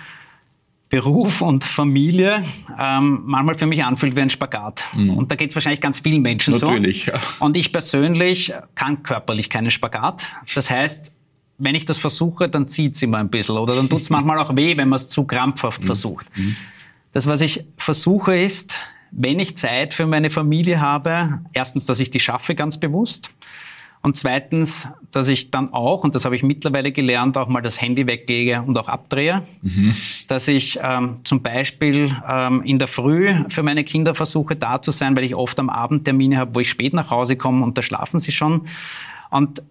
Beruf 0.89 1.41
und 1.41 1.63
Familie 1.63 2.43
ähm, 2.77 3.21
manchmal 3.25 3.55
für 3.55 3.65
mich 3.65 3.83
anfühlt 3.83 4.15
wie 4.15 4.21
ein 4.21 4.29
Spagat. 4.29 4.83
Mhm. 4.93 5.11
Und 5.11 5.31
da 5.31 5.35
geht 5.35 5.49
es 5.49 5.55
wahrscheinlich 5.55 5.79
ganz 5.79 5.99
vielen 5.99 6.21
Menschen 6.21 6.51
Natürlich, 6.53 7.05
so. 7.05 7.11
Natürlich. 7.11 7.39
Ja. 7.39 7.45
Und 7.45 7.55
ich 7.55 7.71
persönlich 7.71 8.53
kann 8.75 9.01
körperlich 9.01 9.49
keinen 9.49 9.71
Spagat. 9.71 10.27
Das 10.53 10.69
heißt, 10.69 11.13
wenn 11.61 11.75
ich 11.75 11.85
das 11.85 11.97
versuche, 11.97 12.49
dann 12.49 12.67
zieht 12.67 12.95
es 12.95 13.01
immer 13.01 13.19
ein 13.19 13.29
bisschen 13.29 13.57
oder 13.57 13.75
dann 13.75 13.87
tut 13.87 14.01
es 14.01 14.09
manchmal 14.09 14.39
auch 14.39 14.55
weh, 14.55 14.75
wenn 14.77 14.89
man 14.89 14.97
es 14.97 15.07
zu 15.07 15.25
krampfhaft 15.25 15.83
mhm. 15.83 15.85
versucht. 15.85 16.25
Mhm. 16.35 16.55
Das, 17.11 17.27
was 17.27 17.41
ich 17.41 17.65
versuche, 17.77 18.37
ist, 18.37 18.75
wenn 19.11 19.39
ich 19.39 19.57
Zeit 19.57 19.93
für 19.93 20.07
meine 20.07 20.29
Familie 20.29 20.79
habe, 20.79 21.41
erstens, 21.53 21.85
dass 21.85 21.99
ich 21.99 22.09
die 22.09 22.19
schaffe 22.19 22.55
ganz 22.55 22.79
bewusst. 22.79 23.29
Und 24.03 24.17
zweitens, 24.17 24.87
dass 25.11 25.27
ich 25.27 25.51
dann 25.51 25.73
auch, 25.73 26.03
und 26.03 26.15
das 26.15 26.25
habe 26.25 26.35
ich 26.35 26.41
mittlerweile 26.41 26.91
gelernt, 26.91 27.37
auch 27.37 27.47
mal 27.47 27.61
das 27.61 27.79
Handy 27.79 28.07
weglege 28.07 28.63
und 28.63 28.75
auch 28.79 28.87
abdrehe. 28.87 29.43
Mhm. 29.61 29.93
Dass 30.27 30.47
ich 30.47 30.79
ähm, 30.81 31.17
zum 31.23 31.43
Beispiel 31.43 32.15
ähm, 32.27 32.63
in 32.63 32.79
der 32.79 32.87
Früh 32.87 33.35
für 33.49 33.61
meine 33.61 33.83
Kinder 33.83 34.15
versuche, 34.15 34.55
da 34.55 34.81
zu 34.81 34.89
sein, 34.89 35.15
weil 35.15 35.25
ich 35.25 35.35
oft 35.35 35.59
am 35.59 35.69
Abend 35.69 36.05
Termine 36.05 36.37
habe, 36.37 36.55
wo 36.55 36.59
ich 36.61 36.69
spät 36.69 36.93
nach 36.93 37.11
Hause 37.11 37.35
komme 37.35 37.63
und 37.63 37.77
da 37.77 37.83
schlafen 37.83 38.19
sie 38.19 38.31
schon. 38.31 38.61
Und 39.29 39.61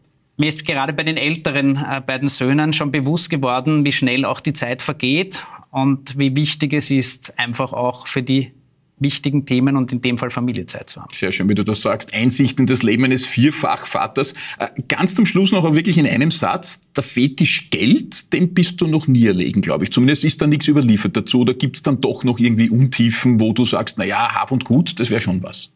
mir 0.40 0.48
ist 0.48 0.66
gerade 0.66 0.92
bei 0.94 1.05
den 1.05 1.18
älteren 1.18 1.76
äh, 1.76 2.00
beiden 2.05 2.29
Söhnen 2.29 2.72
schon 2.72 2.90
bewusst 2.90 3.29
geworden, 3.29 3.85
wie 3.85 3.92
schnell 3.92 4.24
auch 4.24 4.40
die 4.40 4.55
Zeit 4.55 4.81
vergeht 4.81 5.44
und 5.70 6.18
wie 6.18 6.35
wichtig 6.35 6.72
es 6.72 6.90
ist, 6.90 7.38
einfach 7.38 7.74
auch 7.74 8.07
für 8.07 8.22
die 8.22 8.53
wichtigen 8.98 9.46
Themen 9.46 9.76
und 9.76 9.92
in 9.92 10.00
dem 10.00 10.18
Fall 10.18 10.31
Familiezeit 10.31 10.88
zu 10.88 11.00
haben. 11.00 11.12
Sehr 11.12 11.33
schön, 11.33 11.48
wie 11.48 11.55
du 11.55 11.62
das 11.62 11.83
sagst. 11.83 12.14
Einsichten 12.14 12.66
des 12.66 12.83
Lebens 12.83 13.05
eines 13.07 13.26
Vierfachvaters. 13.26 14.33
Äh, 14.59 14.68
ganz 14.88 15.14
zum 15.14 15.26
Schluss 15.26 15.53
noch 15.53 15.74
wirklich 15.74 15.98
in 15.98 16.07
einem 16.07 16.31
Satz. 16.31 16.90
Der 16.96 17.03
Fetisch 17.03 17.68
Geld, 17.70 18.33
den 18.33 18.55
bist 18.55 18.81
du 18.81 18.87
noch 18.87 19.07
nie 19.09 19.26
erlegen, 19.26 19.61
glaube 19.61 19.85
ich. 19.85 19.92
Zumindest 19.92 20.24
ist 20.24 20.40
da 20.40 20.46
nichts 20.46 20.68
überliefert 20.68 21.16
dazu. 21.16 21.40
Oder 21.40 21.55
gibt 21.55 21.76
es 21.76 21.83
dann 21.83 22.00
doch 22.00 22.24
noch 22.24 22.38
irgendwie 22.38 22.70
Untiefen, 22.70 23.40
wo 23.40 23.53
du 23.53 23.66
sagst, 23.66 23.96
na 23.98 24.05
ja, 24.05 24.35
hab 24.35 24.53
und 24.53 24.64
gut, 24.64 25.00
das 25.00 25.11
wäre 25.11 25.20
schon 25.20 25.42
was? 25.42 25.72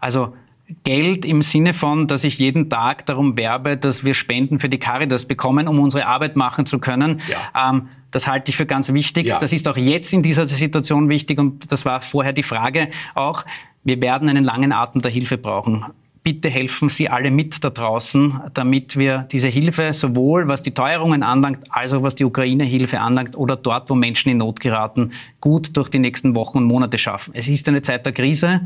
Also 0.00 0.34
Geld 0.82 1.24
im 1.24 1.42
Sinne 1.42 1.74
von, 1.74 2.08
dass 2.08 2.24
ich 2.24 2.38
jeden 2.38 2.68
Tag 2.68 3.06
darum 3.06 3.36
werbe, 3.36 3.76
dass 3.76 4.04
wir 4.04 4.14
Spenden 4.14 4.58
für 4.58 4.68
die 4.68 4.78
Caritas 4.78 5.24
bekommen, 5.24 5.68
um 5.68 5.78
unsere 5.78 6.06
Arbeit 6.06 6.34
machen 6.34 6.66
zu 6.66 6.80
können. 6.80 7.20
Ja. 7.28 7.70
Ähm, 7.70 7.88
das 8.10 8.26
halte 8.26 8.50
ich 8.50 8.56
für 8.56 8.66
ganz 8.66 8.92
wichtig. 8.92 9.26
Ja. 9.26 9.38
Das 9.38 9.52
ist 9.52 9.68
auch 9.68 9.76
jetzt 9.76 10.12
in 10.12 10.22
dieser 10.22 10.46
Situation 10.46 11.08
wichtig 11.08 11.38
und 11.38 11.70
das 11.70 11.84
war 11.84 12.00
vorher 12.00 12.32
die 12.32 12.42
Frage 12.42 12.88
auch. 13.14 13.44
Wir 13.84 14.00
werden 14.00 14.28
einen 14.28 14.42
langen 14.42 14.72
Atem 14.72 15.02
der 15.02 15.10
Hilfe 15.12 15.38
brauchen. 15.38 15.84
Bitte 16.24 16.48
helfen 16.50 16.88
Sie 16.88 17.08
alle 17.08 17.30
mit 17.30 17.62
da 17.62 17.70
draußen, 17.70 18.40
damit 18.52 18.96
wir 18.96 19.28
diese 19.30 19.46
Hilfe 19.46 19.92
sowohl 19.92 20.48
was 20.48 20.62
die 20.62 20.74
Teuerungen 20.74 21.22
anlangt, 21.22 21.60
als 21.70 21.92
auch 21.92 22.02
was 22.02 22.16
die 22.16 22.24
Ukraine-Hilfe 22.24 22.98
anlangt 22.98 23.36
oder 23.36 23.54
dort, 23.54 23.88
wo 23.90 23.94
Menschen 23.94 24.30
in 24.30 24.38
Not 24.38 24.58
geraten, 24.58 25.12
gut 25.40 25.76
durch 25.76 25.88
die 25.88 26.00
nächsten 26.00 26.34
Wochen 26.34 26.58
und 26.58 26.64
Monate 26.64 26.98
schaffen. 26.98 27.32
Es 27.36 27.46
ist 27.46 27.68
eine 27.68 27.82
Zeit 27.82 28.04
der 28.04 28.12
Krise. 28.12 28.62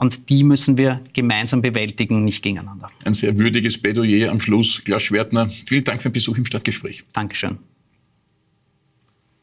Und 0.00 0.30
die 0.30 0.44
müssen 0.44 0.78
wir 0.78 0.98
gemeinsam 1.12 1.60
bewältigen, 1.60 2.24
nicht 2.24 2.42
gegeneinander. 2.42 2.88
Ein 3.04 3.12
sehr 3.12 3.38
würdiges 3.38 3.76
Plädoyer 3.76 4.30
am 4.30 4.40
Schluss. 4.40 4.82
Klaus 4.82 5.02
Schwertner, 5.02 5.46
vielen 5.46 5.84
Dank 5.84 6.00
für 6.00 6.08
den 6.08 6.14
Besuch 6.14 6.38
im 6.38 6.46
Stadtgespräch. 6.46 7.04
Dankeschön. 7.12 7.58